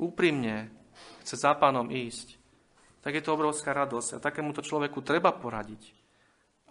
úprimne 0.02 0.74
chce 1.22 1.38
za 1.38 1.54
pánom 1.56 1.88
ísť, 1.88 2.42
tak 3.02 3.18
je 3.18 3.24
to 3.24 3.34
obrovská 3.34 3.74
radosť. 3.74 4.18
A 4.18 4.24
takémuto 4.24 4.62
človeku 4.62 5.02
treba 5.02 5.34
poradiť. 5.34 5.94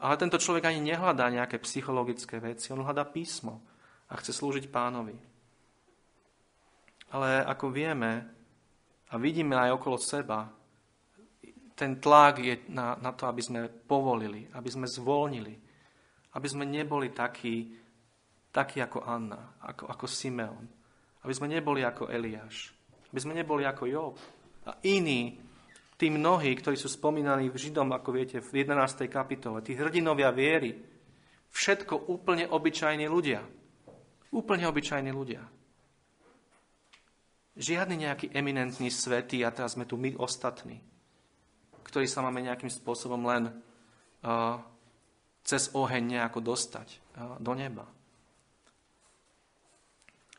Ale 0.01 0.21
tento 0.21 0.39
človek 0.39 0.71
ani 0.71 0.81
nehľadá 0.95 1.29
nejaké 1.29 1.59
psychologické 1.63 2.39
veci, 2.39 2.71
on 2.73 2.87
hľadá 2.87 3.05
písmo 3.05 3.61
a 4.09 4.17
chce 4.17 4.33
slúžiť 4.33 4.71
pánovi. 4.71 5.17
Ale 7.11 7.43
ako 7.43 7.75
vieme 7.75 8.40
a 9.11 9.15
vidíme 9.19 9.59
aj 9.59 9.75
okolo 9.75 9.99
seba, 9.99 10.47
ten 11.75 11.97
tlak 11.97 12.39
je 12.39 12.55
na, 12.71 12.95
na 13.01 13.11
to, 13.17 13.25
aby 13.25 13.41
sme 13.41 13.61
povolili, 13.67 14.47
aby 14.53 14.69
sme 14.69 14.85
zvolnili, 14.85 15.57
aby 16.37 16.47
sme 16.47 16.69
neboli 16.69 17.11
takí, 17.11 17.73
takí 18.53 18.79
ako 18.85 19.01
Anna, 19.03 19.57
ako, 19.65 19.89
ako 19.89 20.05
Simeon, 20.07 20.65
aby 21.25 21.33
sme 21.33 21.49
neboli 21.49 21.81
ako 21.81 22.13
Eliáš, 22.13 22.77
aby 23.11 23.19
sme 23.19 23.33
neboli 23.33 23.65
ako 23.65 23.85
Job 23.89 24.15
a 24.69 24.77
iní, 24.85 25.41
tí 25.97 26.09
mnohí, 26.13 26.53
ktorí 26.57 26.77
sú 26.77 26.89
spomínaní 26.89 27.53
v 27.53 27.61
Židom, 27.61 27.93
ako 27.93 28.09
viete, 28.13 28.41
v 28.41 28.65
11. 28.65 29.09
kapitole, 29.09 29.61
tí 29.65 29.77
hrdinovia 29.77 30.33
viery, 30.33 30.77
všetko 31.53 32.09
úplne 32.09 32.49
obyčajní 32.49 33.05
ľudia. 33.05 33.45
Úplne 34.31 34.65
obyčajní 34.71 35.11
ľudia. 35.11 35.43
Žiadny 37.59 37.97
nejaký 38.07 38.27
eminentný 38.31 38.91
svetý 38.93 39.43
a 39.43 39.51
teraz 39.51 39.75
sme 39.75 39.89
tu 39.89 39.99
my 39.99 40.15
ostatní 40.17 40.79
ktorý 41.91 42.07
sa 42.07 42.23
máme 42.23 42.39
nejakým 42.47 42.71
spôsobom 42.71 43.19
len 43.27 43.51
uh, 43.51 44.63
cez 45.43 45.75
oheň 45.75 46.15
nejako 46.15 46.39
dostať 46.39 46.87
uh, 47.19 47.35
do 47.43 47.51
neba. 47.59 47.83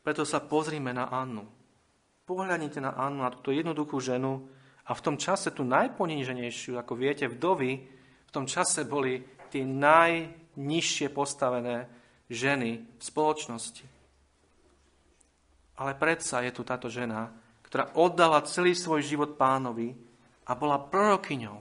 Preto 0.01 0.23
sa 0.23 0.39
pozrime 0.39 0.95
na 0.95 1.11
Annu. 1.11 1.43
Pohľadnite 2.23 2.79
na 2.79 2.95
Annu, 2.95 3.27
na 3.27 3.35
túto 3.35 3.51
jednoduchú 3.51 3.99
ženu 3.99 4.47
a 4.87 4.95
v 4.95 5.03
tom 5.03 5.19
čase 5.19 5.51
tú 5.51 5.67
najponíženejšiu, 5.67 6.79
ako 6.79 6.95
viete, 6.95 7.27
vdovy 7.27 7.71
v 8.25 8.31
tom 8.31 8.47
čase 8.47 8.87
boli 8.87 9.19
tie 9.51 9.67
najnižšie 9.67 11.11
postavené 11.11 11.91
ženy 12.31 12.79
v 12.79 13.03
spoločnosti. 13.03 13.83
Ale 15.81 15.97
predsa 15.97 16.45
je 16.45 16.53
tu 16.53 16.61
táto 16.61 16.93
žena, 16.93 17.33
ktorá 17.65 17.97
oddala 17.97 18.45
celý 18.45 18.77
svoj 18.77 19.01
život 19.01 19.33
pánovi 19.33 19.97
a 20.45 20.53
bola 20.53 20.77
prorokyňou. 20.77 21.57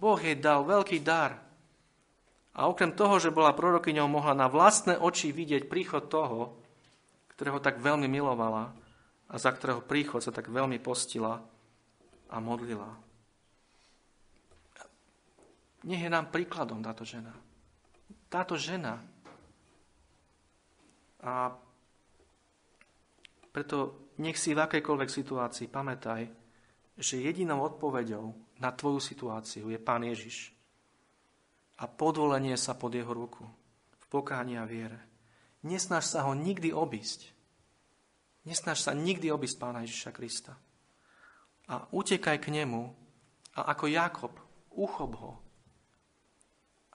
Boh 0.00 0.16
jej 0.16 0.32
dal 0.40 0.64
veľký 0.64 1.04
dar. 1.04 1.36
A 2.56 2.72
okrem 2.72 2.96
toho, 2.96 3.20
že 3.20 3.28
bola 3.28 3.52
prorokyňou, 3.52 4.08
mohla 4.08 4.32
na 4.32 4.48
vlastné 4.48 4.96
oči 4.96 5.28
vidieť 5.28 5.68
príchod 5.68 6.08
toho, 6.08 6.56
ktorého 7.36 7.60
tak 7.60 7.84
veľmi 7.84 8.08
milovala 8.08 8.72
a 9.28 9.34
za 9.36 9.52
ktorého 9.52 9.84
príchod 9.84 10.24
sa 10.24 10.32
tak 10.32 10.48
veľmi 10.48 10.80
postila 10.80 11.44
a 12.32 12.36
modlila. 12.40 12.88
Nech 15.84 16.00
je 16.00 16.08
nám 16.08 16.32
príkladom 16.32 16.80
táto 16.80 17.04
žena. 17.04 17.36
Táto 18.32 18.56
žena. 18.56 19.04
A 21.20 21.52
preto 23.56 24.12
nech 24.20 24.36
si 24.36 24.52
v 24.52 24.68
akejkoľvek 24.68 25.08
situácii 25.08 25.72
pamätaj, 25.72 26.28
že 27.00 27.24
jedinou 27.24 27.64
odpoveďou 27.64 28.36
na 28.60 28.68
tvoju 28.68 29.00
situáciu 29.00 29.72
je 29.72 29.80
Pán 29.80 30.04
Ježiš. 30.04 30.52
A 31.80 31.88
podvolenie 31.88 32.52
sa 32.60 32.76
pod 32.76 32.92
jeho 32.92 33.08
ruku 33.16 33.48
v 33.96 34.04
pokáni 34.12 34.60
a 34.60 34.68
viere. 34.68 35.00
Nesnaž 35.64 36.04
sa 36.04 36.28
ho 36.28 36.36
nikdy 36.36 36.68
obísť. 36.68 37.32
Nesnaž 38.44 38.84
sa 38.84 38.92
nikdy 38.92 39.32
obísť 39.32 39.56
Pána 39.56 39.88
Ježiša 39.88 40.12
Krista. 40.12 40.52
A 41.72 41.80
utekaj 41.96 42.36
k 42.36 42.52
nemu 42.52 42.92
a 43.56 43.72
ako 43.72 43.88
Jakob 43.88 44.36
uchop 44.76 45.12
ho 45.16 45.32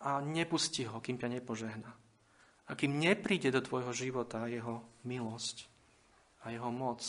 a 0.05 0.21
nepusti 0.21 0.85
ho, 0.85 1.01
kým 1.01 1.17
ťa 1.17 1.41
nepožehná. 1.41 1.89
A 2.69 2.71
kým 2.77 3.01
nepríde 3.01 3.49
do 3.49 3.65
tvojho 3.65 3.89
života 3.97 4.45
jeho 4.45 4.85
milosť 5.09 5.71
a 6.41 6.49
jeho 6.49 6.71
moc, 6.73 7.01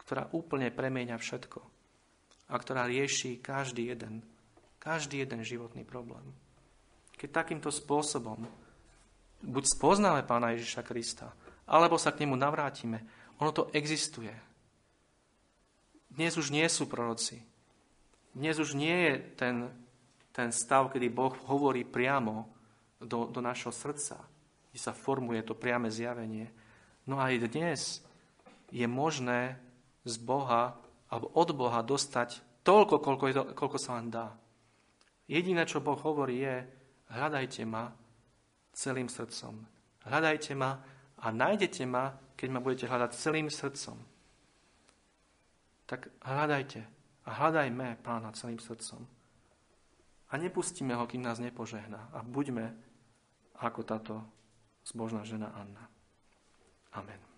ktorá 0.00 0.28
úplne 0.32 0.72
premieňa 0.72 1.16
všetko 1.20 1.60
a 2.52 2.54
ktorá 2.58 2.84
rieši 2.88 3.40
každý 3.40 3.92
jeden, 3.92 4.24
každý 4.82 5.24
jeden 5.24 5.40
životný 5.44 5.86
problém. 5.86 6.24
Keď 7.16 7.28
takýmto 7.30 7.70
spôsobom 7.70 8.44
buď 9.42 9.64
spoznáme 9.78 10.26
Pána 10.26 10.54
Ježiša 10.54 10.82
Krista, 10.82 11.30
alebo 11.66 11.98
sa 11.98 12.10
k 12.10 12.26
nemu 12.26 12.34
navrátime, 12.34 13.02
ono 13.38 13.50
to 13.50 13.70
existuje. 13.74 14.32
Dnes 16.12 16.36
už 16.36 16.52
nie 16.52 16.66
sú 16.68 16.86
proroci. 16.86 17.40
Dnes 18.36 18.60
už 18.60 18.76
nie 18.76 18.92
je 18.92 19.14
ten, 19.36 19.56
ten 20.32 20.52
stav, 20.52 20.92
kedy 20.92 21.08
Boh 21.08 21.32
hovorí 21.48 21.84
priamo 21.84 22.48
do, 23.00 23.28
do 23.28 23.40
našho 23.40 23.72
srdca, 23.72 24.20
kde 24.70 24.78
sa 24.78 24.92
formuje 24.92 25.40
to 25.42 25.56
priame 25.56 25.88
zjavenie. 25.88 26.52
No 27.08 27.18
aj 27.18 27.48
dnes 27.48 28.04
je 28.72 28.88
možné 28.88 29.60
z 30.08 30.16
Boha 30.16 30.80
alebo 31.12 31.28
od 31.36 31.52
Boha 31.52 31.84
dostať 31.84 32.40
toľko, 32.64 33.04
koľko, 33.04 33.24
je 33.28 33.34
to, 33.36 33.44
koľko 33.52 33.78
sa 33.78 34.00
len 34.00 34.08
dá. 34.08 34.32
Jediné, 35.28 35.68
čo 35.68 35.84
Boh 35.84 36.00
hovorí, 36.00 36.40
je 36.40 36.64
hľadajte 37.12 37.62
ma 37.68 37.92
celým 38.72 39.12
srdcom. 39.12 39.60
Hľadajte 40.08 40.56
ma 40.56 40.80
a 41.20 41.26
nájdete 41.28 41.84
ma, 41.84 42.16
keď 42.34 42.48
ma 42.48 42.64
budete 42.64 42.88
hľadať 42.88 43.10
celým 43.12 43.52
srdcom. 43.52 44.00
Tak 45.86 46.08
hľadajte 46.24 46.80
a 47.28 47.30
hľadajme 47.30 48.00
pána 48.00 48.32
celým 48.32 48.58
srdcom. 48.58 49.04
A 50.32 50.40
nepustíme 50.40 50.96
ho, 50.96 51.04
kým 51.04 51.20
nás 51.20 51.36
nepožehná. 51.36 52.08
A 52.16 52.24
buďme 52.24 52.72
ako 53.60 53.80
táto 53.84 54.14
zbožná 54.88 55.22
žena 55.28 55.52
Anna. 55.52 55.84
Amen. 56.96 57.31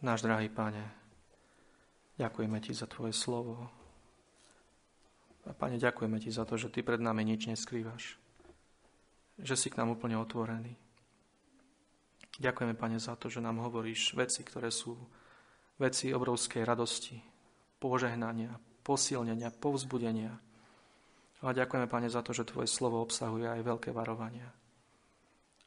Náš 0.00 0.24
drahý 0.24 0.48
Pane, 0.48 0.80
ďakujeme 2.16 2.56
Ti 2.64 2.72
za 2.72 2.88
Tvoje 2.88 3.12
slovo. 3.12 3.68
A 5.44 5.52
Pane, 5.52 5.76
ďakujeme 5.76 6.16
Ti 6.16 6.32
za 6.32 6.48
to, 6.48 6.56
že 6.56 6.72
Ty 6.72 6.80
pred 6.80 7.04
nami 7.04 7.20
nič 7.20 7.44
neskrývaš. 7.52 8.16
Že 9.36 9.54
si 9.60 9.68
k 9.68 9.76
nám 9.76 9.92
úplne 9.92 10.16
otvorený. 10.16 10.72
Ďakujeme, 12.40 12.72
Pane, 12.80 12.96
za 12.96 13.12
to, 13.20 13.28
že 13.28 13.44
nám 13.44 13.60
hovoríš 13.60 14.16
veci, 14.16 14.40
ktoré 14.40 14.72
sú 14.72 14.96
veci 15.76 16.08
obrovskej 16.16 16.64
radosti, 16.64 17.20
požehnania, 17.76 18.56
posilnenia, 18.80 19.52
povzbudenia, 19.52 20.32
a 21.40 21.56
ďakujeme, 21.56 21.88
Pane, 21.88 22.12
za 22.12 22.20
to, 22.20 22.36
že 22.36 22.44
Tvoje 22.44 22.68
slovo 22.68 23.00
obsahuje 23.00 23.48
aj 23.48 23.64
veľké 23.64 23.90
varovania. 23.96 24.52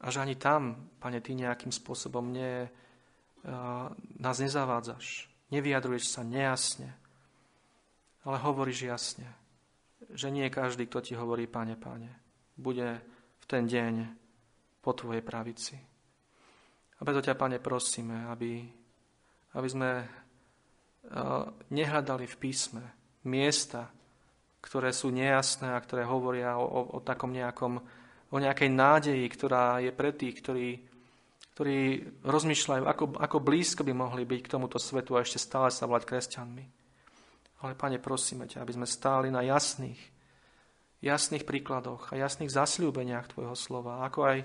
A 0.04 0.06
že 0.14 0.22
ani 0.22 0.38
tam, 0.38 0.94
Pane, 1.02 1.18
Ty 1.18 1.34
nejakým 1.34 1.74
spôsobom 1.74 2.30
nie, 2.30 2.70
uh, 2.70 3.90
nás 4.22 4.38
nezavádzaš. 4.38 5.34
Nevyjadruješ 5.50 6.14
sa 6.14 6.22
nejasne, 6.22 6.94
ale 8.22 8.38
hovoríš 8.38 8.86
jasne, 8.86 9.26
že 10.14 10.30
nie 10.30 10.46
každý, 10.54 10.86
kto 10.86 11.02
Ti 11.02 11.14
hovorí, 11.18 11.50
Pane, 11.50 11.74
Pane, 11.74 12.12
bude 12.54 13.02
v 13.42 13.46
ten 13.50 13.66
deň 13.66 13.94
po 14.78 14.94
Tvojej 14.94 15.26
pravici. 15.26 15.74
A 16.98 17.02
preto 17.02 17.26
ťa, 17.26 17.34
Pane, 17.34 17.58
prosíme, 17.58 18.30
aby, 18.30 18.62
aby 19.58 19.68
sme 19.74 19.90
uh, 20.06 21.50
nehľadali 21.74 22.30
v 22.30 22.36
písme 22.38 22.84
miesta, 23.26 23.90
ktoré 24.64 24.96
sú 24.96 25.12
nejasné 25.12 25.76
a 25.76 25.84
ktoré 25.84 26.08
hovoria 26.08 26.56
o, 26.56 26.64
o, 26.64 26.82
o 26.96 27.00
takom 27.04 27.36
nejakom, 27.36 27.84
o 28.32 28.38
nejakej 28.40 28.72
nádeji, 28.72 29.28
ktorá 29.28 29.84
je 29.84 29.92
pre 29.92 30.16
tých, 30.16 30.40
ktorí, 30.40 30.80
ktorí 31.52 31.80
rozmýšľajú, 32.24 32.84
ako, 32.88 33.06
ako 33.20 33.38
blízko 33.44 33.84
by 33.84 33.92
mohli 33.92 34.24
byť 34.24 34.40
k 34.40 34.52
tomuto 34.56 34.80
svetu 34.80 35.20
a 35.20 35.22
ešte 35.22 35.44
stále 35.44 35.68
sa 35.68 35.84
volať 35.84 36.08
kresťanmi. 36.08 36.66
Ale, 37.64 37.76
Pane, 37.76 38.00
prosíme 38.00 38.48
ťa, 38.48 38.64
aby 38.64 38.72
sme 38.72 38.88
stáli 38.88 39.28
na 39.28 39.44
jasných, 39.44 40.00
jasných 41.04 41.44
príkladoch 41.44 42.16
a 42.16 42.20
jasných 42.20 42.52
zasľúbeniach 42.52 43.36
Tvojho 43.36 43.56
slova, 43.60 44.08
ako 44.08 44.20
aj 44.24 44.38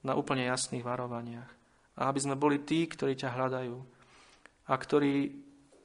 na 0.00 0.16
úplne 0.16 0.48
jasných 0.48 0.84
varovaniach. 0.84 1.50
A 2.00 2.08
aby 2.08 2.20
sme 2.20 2.36
boli 2.36 2.64
tí, 2.64 2.88
ktorí 2.88 3.16
ťa 3.16 3.32
hľadajú 3.32 3.76
a 4.68 4.74
ktorí 4.76 5.36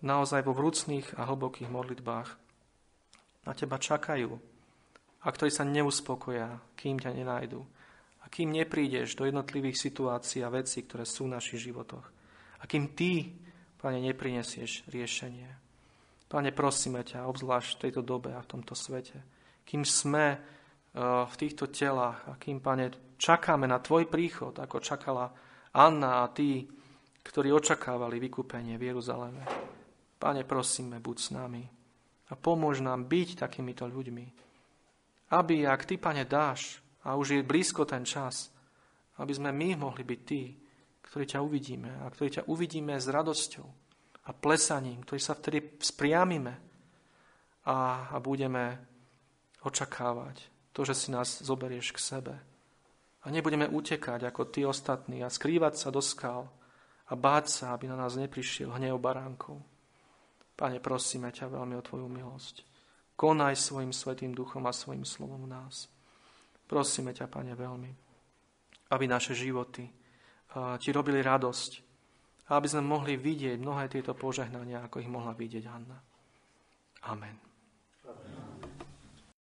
naozaj 0.03 0.43
vo 0.43 0.55
vrúcných 0.55 1.15
a 1.15 1.29
hlbokých 1.29 1.69
modlitbách 1.69 2.40
na 3.45 3.51
teba 3.57 3.81
čakajú 3.81 4.51
a 5.21 5.27
ktorí 5.29 5.51
sa 5.53 5.65
neuspokoja, 5.65 6.73
kým 6.73 6.97
ťa 6.97 7.13
nenájdu 7.13 7.61
A 8.21 8.29
kým 8.29 8.53
neprídeš 8.53 9.17
do 9.17 9.25
jednotlivých 9.25 9.77
situácií 9.77 10.45
a 10.45 10.53
vecí, 10.53 10.85
ktoré 10.85 11.09
sú 11.09 11.25
v 11.25 11.33
našich 11.37 11.65
životoch. 11.69 12.05
A 12.61 12.63
kým 12.69 12.93
Ty, 12.93 13.33
Pane, 13.81 13.97
neprinesieš 13.97 14.85
riešenie. 14.93 15.49
Pane, 16.29 16.53
prosíme 16.53 17.01
ťa, 17.01 17.25
obzvlášť 17.25 17.69
v 17.75 17.81
tejto 17.81 18.01
dobe 18.05 18.29
a 18.37 18.45
v 18.45 18.49
tomto 18.49 18.77
svete. 18.77 19.25
Kým 19.65 19.81
sme 19.81 20.37
uh, 20.37 21.25
v 21.25 21.35
týchto 21.35 21.73
telách 21.73 22.29
a 22.29 22.37
kým, 22.37 22.61
Pane, 22.61 23.17
čakáme 23.17 23.65
na 23.65 23.81
Tvoj 23.81 24.05
príchod, 24.05 24.53
ako 24.53 24.77
čakala 24.85 25.33
Anna 25.73 26.21
a 26.21 26.29
tí, 26.29 26.61
ktorí 27.25 27.49
očakávali 27.49 28.21
vykúpenie 28.21 28.77
v 28.77 28.93
Jeruzaleme. 28.93 29.43
Pane, 30.21 30.45
prosíme, 30.45 31.01
buď 31.01 31.17
s 31.17 31.29
nami 31.33 31.80
a 32.31 32.33
pomôž 32.39 32.79
nám 32.79 33.11
byť 33.11 33.43
takýmito 33.43 33.83
ľuďmi. 33.85 34.25
Aby, 35.35 35.67
ak 35.67 35.83
Ty, 35.83 35.95
Pane, 35.99 36.23
dáš, 36.23 36.79
a 37.03 37.17
už 37.17 37.41
je 37.41 37.43
blízko 37.43 37.85
ten 37.85 38.05
čas, 38.05 38.53
aby 39.17 39.33
sme 39.33 39.51
my 39.51 39.75
mohli 39.75 40.05
byť 40.05 40.21
tí, 40.25 40.53
ktorí 41.01 41.25
ťa 41.27 41.43
uvidíme 41.43 41.91
a 42.01 42.09
ktorí 42.09 42.41
ťa 42.41 42.47
uvidíme 42.47 42.95
s 42.95 43.09
radosťou 43.09 43.67
a 44.21 44.29
plesaním, 44.31 45.01
ktorí 45.03 45.19
sa 45.19 45.33
vtedy 45.33 45.81
spriamime 45.81 46.53
a, 47.65 48.09
a 48.13 48.17
budeme 48.21 48.79
očakávať 49.65 50.37
to, 50.71 50.85
že 50.85 50.95
si 50.95 51.07
nás 51.11 51.41
zoberieš 51.41 51.91
k 51.93 51.99
sebe. 51.99 52.35
A 53.21 53.29
nebudeme 53.29 53.69
utekať 53.69 54.25
ako 54.25 54.49
tí 54.49 54.65
ostatní 54.65 55.21
a 55.21 55.29
skrývať 55.29 55.77
sa 55.77 55.89
do 55.93 56.01
skal 56.01 56.49
a 57.05 57.13
báť 57.13 57.45
sa, 57.49 57.65
aby 57.75 57.85
na 57.85 57.97
nás 57.97 58.17
neprišiel 58.17 58.73
hnev 58.73 58.97
baránkov. 58.97 59.61
Pane, 60.61 60.77
prosíme 60.77 61.33
ťa 61.33 61.49
veľmi 61.49 61.73
o 61.73 61.81
Tvoju 61.81 62.05
milosť. 62.05 62.61
Konaj 63.17 63.57
svojim 63.57 63.89
svetým 63.89 64.37
duchom 64.37 64.61
a 64.69 64.73
svojim 64.73 65.01
slovom 65.01 65.49
v 65.49 65.57
nás. 65.57 65.89
Prosíme 66.69 67.17
ťa, 67.17 67.25
Pane, 67.25 67.57
veľmi, 67.57 67.89
aby 68.93 69.05
naše 69.09 69.33
životy 69.33 69.89
ti 70.77 70.89
robili 70.93 71.17
radosť 71.25 71.71
a 72.53 72.61
aby 72.61 72.67
sme 72.69 72.85
mohli 72.85 73.17
vidieť 73.17 73.57
mnohé 73.57 73.89
tieto 73.89 74.13
požehnania, 74.13 74.85
ako 74.85 75.01
ich 75.01 75.09
mohla 75.09 75.33
vidieť 75.33 75.65
Anna. 75.65 75.97
Amen. 77.09 77.50